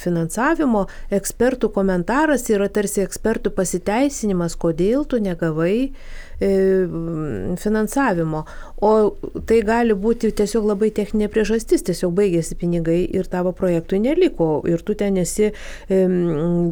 [0.00, 5.92] finansavimo, ekspertų komentaras yra tarsi ekspertų pasiteisinimas, kodėl tu negavai
[6.40, 8.44] finansavimo.
[8.80, 9.12] O
[9.44, 14.80] tai gali būti tiesiog labai techninė priežastis, tiesiog baigėsi pinigai ir tavo projektui neliko ir
[14.86, 15.98] tu ten esi e,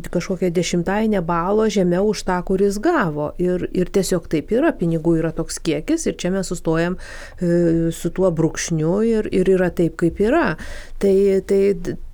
[0.08, 3.34] kažkokią dešimtainę balo žemiau už tą, kuris gavo.
[3.36, 8.12] Ir, ir tiesiog taip yra, pinigų yra toks kiekis ir čia mes sustojam e, su
[8.16, 10.54] tuo brūkšniu ir, ir yra taip, kaip yra.
[10.98, 11.14] Tai,
[11.46, 11.60] tai,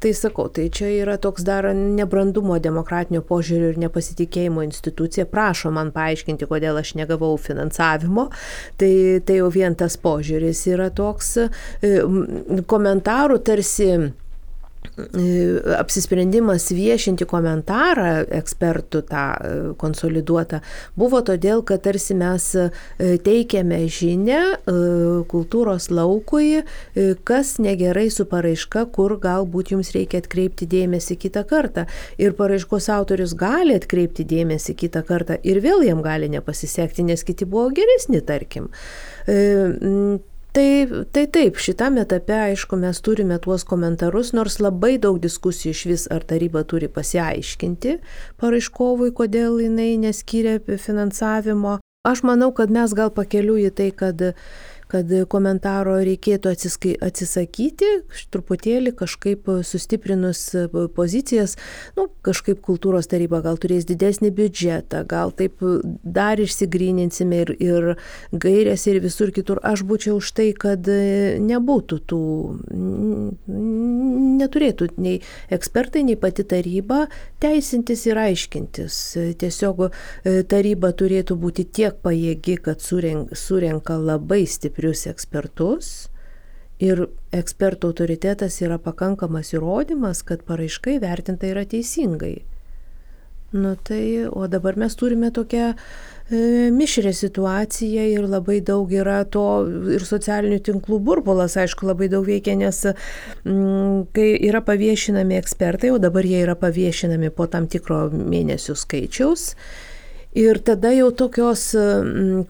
[0.02, 5.24] tai sakau, tai čia yra toks dar nebrandumo demokratinio požiūrio ir nepasitikėjimo institucija.
[5.30, 8.28] Prašo man paaiškinti, kodėl aš negavau finansavimo,
[8.80, 8.92] tai,
[9.26, 11.94] tai jau vien tas požiūris yra toks e,
[12.70, 13.90] komentarų tarsi
[15.78, 20.60] apsisprendimas viešinti komentarą ekspertų tą e, konsoliduotą
[20.98, 22.68] buvo todėl, kad tarsi mes e,
[23.24, 24.40] teikėme žinę
[25.30, 26.62] kultūros laukui,
[27.26, 31.86] kas negerai su paraiška, kur galbūt jums reikia atkreipti dėmesį kitą kartą.
[32.20, 37.48] Ir paraiškos autorius gali atkreipti dėmesį kitą kartą ir vėl jam gali nepasisekti, nes kiti
[37.48, 38.70] buvo geresni, tarkim.
[40.54, 45.80] Tai, tai taip, šitam etape, aišku, mes turime tuos komentarus, nors labai daug diskusijų iš
[45.90, 47.96] vis, ar taryba turi pasiaiškinti
[48.38, 51.80] paraiškovui, kodėl jinai neskiria finansavimo.
[52.06, 54.22] Aš manau, kad mes gal pakeliu į tai, kad
[54.94, 57.90] kad komentaro reikėtų atsiskai, atsisakyti,
[58.34, 60.46] truputėlį kažkaip sustiprinus
[60.94, 61.56] pozicijas,
[61.98, 65.62] nu, kažkaip kultūros taryba gal turės didesnį biudžetą, gal taip
[66.04, 67.88] dar išsigryninsime ir, ir
[68.30, 69.60] gairės ir visur kitur.
[69.66, 72.22] Aš būčiau už tai, kad nebūtų tų,
[74.38, 75.18] neturėtų nei
[75.54, 77.04] ekspertai, nei pati taryba
[77.42, 79.00] teisintis ir aiškintis.
[79.40, 79.88] Tiesiog
[80.50, 84.44] taryba turėtų būti tiek pajėgi, kad surenka labai
[84.84, 86.08] stiprius ekspertus.
[86.82, 92.42] Ir ekspertų autoritetas yra pakankamas įrodymas, kad paraiškai vertinta yra teisingai.
[93.54, 99.44] Nu tai, o dabar mes turime tokią e, mišrę situaciją ir labai daug yra to
[99.94, 102.82] ir socialinių tinklų burbulas, aišku, labai daug veikia, nes
[103.44, 109.52] mm, kai yra paviešinami ekspertai, o dabar jie yra paviešinami po tam tikro mėnesių skaičiaus,
[110.34, 111.60] Ir tada jau tokios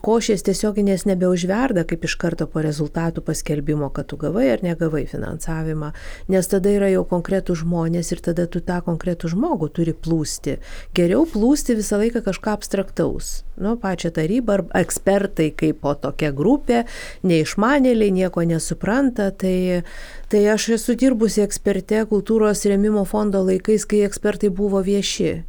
[0.01, 5.91] košės tiesioginės nebeužverda, kaip iš karto po rezultatų paskelbimo, kad tu gavai ar negavai finansavimą,
[6.33, 10.57] nes tada yra jau konkretų žmonės ir tada tu tą konkretų žmogų turi plūsti.
[10.97, 13.43] Geriau plūsti visą laiką kažką abstraktaus.
[13.61, 16.87] Nu, pačią tarybą ar ekspertai kaip po tokia grupė,
[17.21, 19.85] neišmanėliai, nieko nesupranta, tai,
[20.33, 25.43] tai aš esu dirbusi eksperte kultūros rėmimo fondo laikais, kai ekspertai buvo vieši.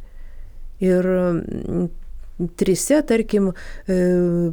[0.84, 1.14] Ir
[2.56, 3.52] trise, tarkim,
[3.88, 3.94] e,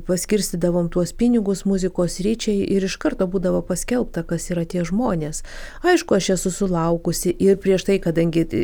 [0.08, 5.44] paskirstydavom tuos pinigus muzikos ryčiai ir iš karto būdavo paskelbta, kas yra tie žmonės.
[5.84, 8.64] Aišku, aš esu sulaukusi ir prieš tai, kadangi e,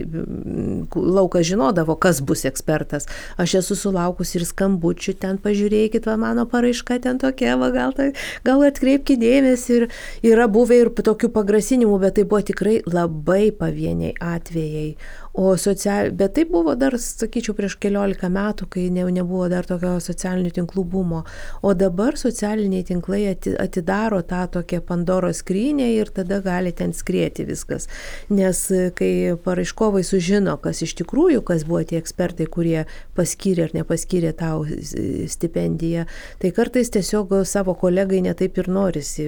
[0.95, 7.01] laukas žinodavo, kas bus ekspertas, aš esu sulaukusi ir skambučių, ten pažiūrėkit, va, mano paraiška
[7.03, 8.11] ten tokia, va, gal, tai,
[8.47, 9.87] gal atkreipkite dėmesį ir
[10.31, 14.95] yra buvę ir tokių pagrasinimų, bet tai buvo tikrai labai pavieniai atvejai.
[15.33, 16.11] O social...
[16.11, 20.83] Bet tai buvo dar, sakyčiau, prieš keliolika metų, kai ne, nebuvo dar tokio socialinių tinklų
[20.89, 21.21] bumo.
[21.61, 23.21] O dabar socialiniai tinklai
[23.61, 27.87] atidaro tą tokią Pandoro skrynę ir tada gali ten skrėti viskas.
[28.33, 28.65] Nes
[28.97, 29.11] kai
[29.45, 32.83] paraiškovai sužino, kas iš tikrųjų, kas buvo tie ekspertai, kurie
[33.17, 36.07] paskyrė ar nepaskyrė tau stipendiją,
[36.41, 39.27] tai kartais tiesiog savo kolegai netaip ir norisi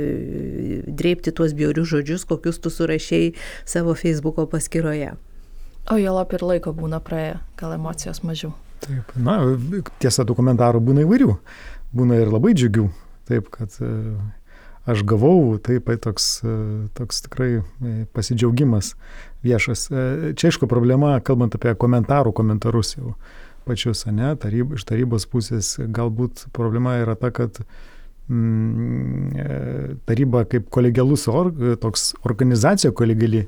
[0.88, 3.36] dreipti tuos bjaurius žodžius, kokius tu surašiai
[3.66, 5.14] savo Facebook'o paskyroje.
[5.90, 8.54] O jo lap ir laiko būna praėję, gal emocijos mažiau.
[8.82, 9.38] Taip, na,
[10.02, 11.34] tiesa, tų komentarų būna įvairių.
[11.98, 12.88] Būna ir labai džiugių.
[13.30, 13.92] Taip, kad e,
[14.90, 16.56] aš gavau, taip, toks, e,
[16.98, 18.96] toks tikrai e, pasidžiaugimas
[19.46, 19.88] viešas.
[19.90, 23.16] Čia, aišku, problema, kalbant apie komentarų komentarus jau
[23.68, 27.62] pačius, ne, taryb, iš tarybos pusės, galbūt problema yra ta, kad
[28.26, 31.52] mm, taryba kaip kolegialus, or,
[31.82, 33.46] toks organizacija kolegiali,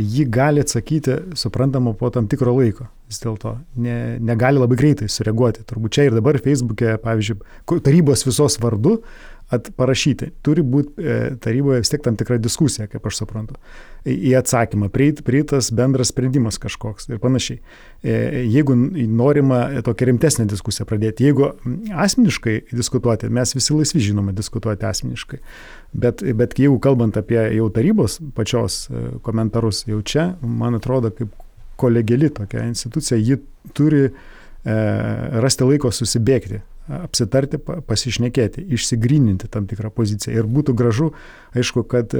[0.00, 2.88] ji gali atsakyti, suprantama, po tam tikro laiko.
[3.10, 5.64] Vis dėlto ne, negali labai greitai sureaguoti.
[5.66, 7.40] Turbūt čia ir dabar Facebook'e, pavyzdžiui,
[7.86, 9.00] tarybos visos vardu
[9.50, 10.30] parašyti.
[10.46, 13.56] Turi būti e, taryboje vis tiek tam tikra diskusija, kaip aš suprantu,
[14.06, 17.58] į atsakymą, prieitas bendras sprendimas kažkoks ir panašiai.
[18.02, 18.14] E,
[18.46, 18.76] jeigu
[19.10, 21.50] norima tokią rimtesnę diskusiją pradėti, jeigu
[21.90, 25.42] asmeniškai diskutuoti, mes visi laisvi žinoma diskutuoti asmeniškai,
[25.92, 31.34] bet, bet jeigu kalbant apie jau tarybos pačios e, komentarus, jau čia, man atrodo, kaip
[31.80, 33.40] kolegiali tokia institucija, ji
[33.74, 34.12] turi e,
[35.42, 36.60] rasti laiko susibėgti
[36.98, 40.40] apsitarti, pasišnekėti, išsigryninti tam tikrą poziciją.
[40.40, 41.10] Ir būtų gražu,
[41.54, 42.14] aišku, kad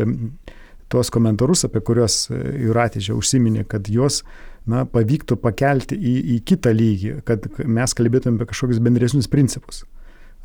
[0.90, 4.24] tuos komentarus, apie kuriuos e, Juratė čia užsiminė, kad juos
[4.68, 9.84] na, pavyktų pakelti į, į kitą lygį, kad mes kalbėtume apie kažkokius bendresnius principus.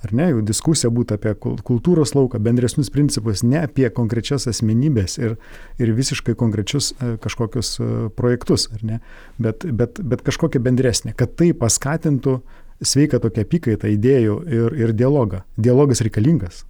[0.06, 1.32] Ar ne, jau diskusija būtų apie
[1.66, 5.38] kultūros lauką, bendresnius principus, ne apie konkrečias asmenybės ir,
[5.82, 9.00] ir visiškai konkrečius e, kažkokius e, projektus, ar ne,
[9.42, 12.38] bet, bet, bet kažkokią bendresnę, kad tai paskatintų
[12.84, 15.42] sveiką tokią apykaitą idėjų ir, ir dialogą.
[15.58, 16.64] Dialogas reikalingas,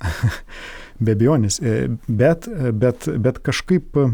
[1.03, 4.13] be abejonės, e, bet, bet, bet kažkaip uh,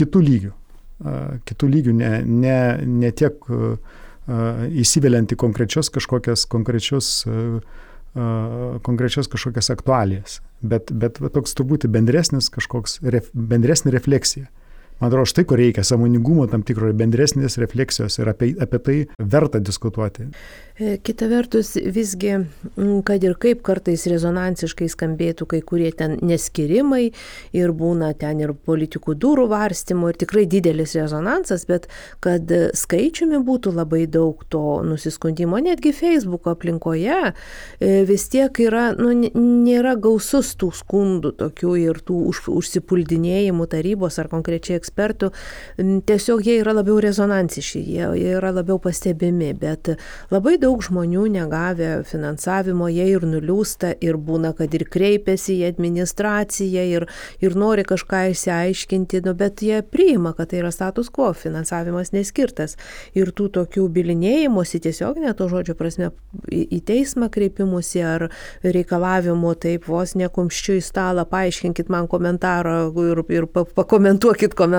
[0.00, 3.76] kitų lygių, uh, kitų lygių, ne, ne, ne tiek uh,
[4.84, 7.60] įsiveliant į konkrečios kažkokias konkrečius uh,
[8.82, 14.48] konkrečias kažkokias aktualijas, bet, bet toks turbūt bendresnis kažkoks, ref, bendresnė refleksija.
[15.00, 19.60] Man atrodo, štai ko reikia- samoningumo tam tikro bendresnės refleksijos ir apie, apie tai verta
[19.60, 20.30] diskutuoti.
[20.78, 22.46] E, kita vertus, visgi,
[23.04, 27.12] kad ir kaip kartais rezonansiškai skambėtų kai kurie ten neskirimai
[27.52, 31.88] ir būna ten ir politikų durų varstymo ir tikrai didelis rezonansas, bet
[32.20, 37.34] kad skaičiumi būtų labai daug to nusiskundimo, netgi Facebook aplinkoje
[37.80, 44.20] e, vis tiek yra, nu, nėra gausus tų skundų tokių ir tų už, užsipuldinėjimų tarybos
[44.20, 45.32] ar konkrečiai ekspertų,
[46.06, 49.90] tiesiog jie yra labiau rezonansiški, jie, jie yra labiau pastebimi, bet
[50.30, 56.86] labai daug žmonių negavę finansavimo, jie ir nuliūsta, ir būna, kad ir kreipiasi į administraciją,
[56.96, 57.08] ir,
[57.42, 62.76] ir nori kažką išsiaiškinti, nu, bet jie priima, kad tai yra status quo, finansavimas neskirtas.
[63.16, 66.12] Ir tų tokių bilinėjimuose tiesiog neto žodžio prasme
[66.50, 68.28] į, į teismą kreipimusi ar
[68.64, 74.75] reikalavimų taip vos nekumščiu į stalą, paaiškinkit man komentarą ir, ir pakomentuokit komentarą,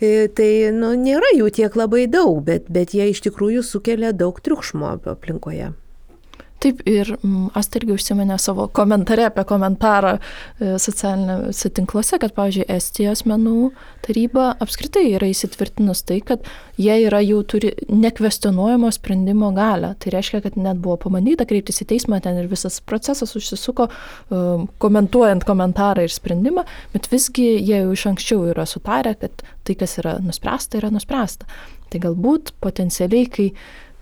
[0.00, 4.40] e, tai nu, nėra jų tiek labai daug, bet, bet jie iš tikrųjų sukelia daug
[4.44, 5.72] triukšmo aplinkoje.
[6.58, 12.66] Taip ir mm, Asta irgi užsiminė savo komentare apie komentarą e, socialiniuose tinkluose, kad, pavyzdžiui,
[12.74, 13.70] Estijos menų
[14.02, 16.42] taryba apskritai yra įsitvirtinus tai, kad
[16.80, 19.92] jie yra jau turi nekvestionuojamo sprendimo galę.
[20.02, 24.44] Tai reiškia, kad net buvo pamandyta kreiptis į teismą, ten ir visas procesas užsisuko e,
[24.82, 30.00] komentuojant komentarą ir sprendimą, bet visgi jie jau iš anksčiau yra sutarę, kad tai, kas
[30.02, 31.46] yra nuspręsta, yra nuspręsta.
[31.88, 33.52] Tai galbūt potencialiai, kai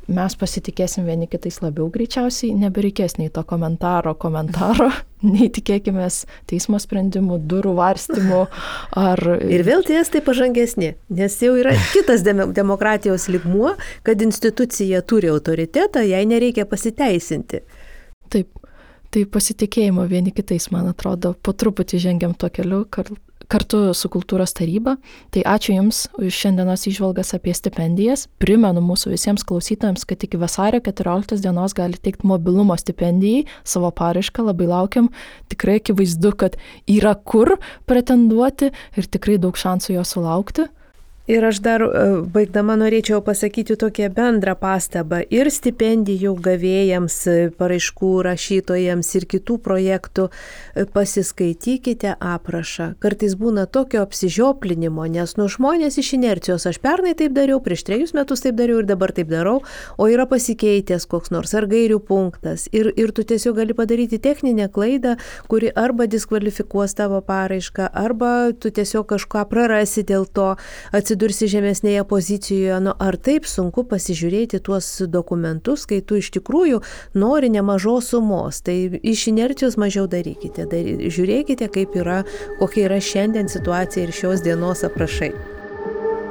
[0.08, 4.90] mes pasitikėsim vieni kitais labiau greičiausiai, nebereikės nei to komentaro, komentaro,
[5.34, 6.06] nei tikėkime
[6.50, 8.42] teismo sprendimų, durų varstymų
[9.02, 9.24] ar...
[9.46, 13.74] Ir vėl tie estai pažangesni, nes jau yra kitas demokratijos ligmuo,
[14.06, 17.62] kad institucija turi autoritetą, jai nereikia pasiteisinti.
[18.32, 18.50] Taip,
[19.14, 22.84] tai pasitikėjimo vieni kitais, man atrodo, po truputį žengiam to keliu,
[23.52, 24.96] kartu su kultūros taryba.
[25.34, 28.26] Tai ačiū Jums už šiandienos išvalgas apie stipendijas.
[28.42, 34.46] Primenu mūsų visiems klausytojams, kad iki vasario 14 dienos gali teikti mobilumo stipendijai savo paraišką.
[34.50, 35.10] Labai laukiam.
[35.52, 36.58] Tikrai akivaizdu, kad
[36.90, 40.70] yra kur pretenduoti ir tikrai daug šansų jo sulaukti.
[41.26, 41.88] Ir aš dar e,
[42.30, 50.28] baigdama norėčiau pasakyti tokią bendrą pastabą ir stipendijų gavėjams, e, paraiškų rašytojams ir kitų projektų.
[50.30, 52.92] E, pasiskaitykite aprašą.
[53.02, 58.14] Kartais būna tokio apsižioplinimo, nes nu žmonės iš inercijos, aš pernai taip dariau, prieš trejus
[58.14, 59.56] metus taip dariau ir dabar taip darau,
[59.98, 62.68] o yra pasikeitęs koks nors ar gairių punktas.
[62.70, 65.16] Ir, ir tu tiesiog gali padaryti techninę klaidą,
[65.50, 70.52] kuri arba diskvalifikuos tavo paraišką, arba tu tiesiog kažką prarasi dėl to
[70.94, 76.82] atsitikti atsidursi žemesnėje pozicijoje, nu ar taip sunku pasižiūrėti tuos dokumentus, kai tu iš tikrųjų
[77.16, 78.60] nori nemažos sumos.
[78.60, 82.22] Tai iš inercijos mažiau darykite, dary, žiūrėkite, kaip yra,
[82.60, 85.32] kokia yra šiandien situacija ir šios dienos aprašai.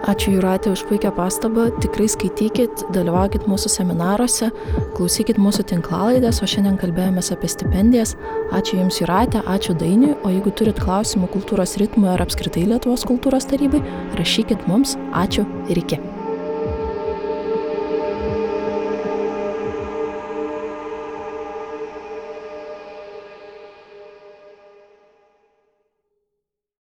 [0.06, 1.72] Ačiū Juratė už puikią pastabą.
[1.82, 4.52] Tikrai skaitykit, dalyvaukit mūsų seminaruose,
[4.98, 8.14] klausykit mūsų tinklalaidės, o šiandien kalbėjomės apie stipendijas.
[8.54, 13.50] Ačiū Jums Juratė, ačiū Dainiui, o jeigu turit klausimų kultūros ritmui ar apskritai Lietuvos kultūros
[13.50, 13.82] tarybai,
[14.22, 14.94] rašykit mums.
[15.26, 16.00] Ačiū ir iki.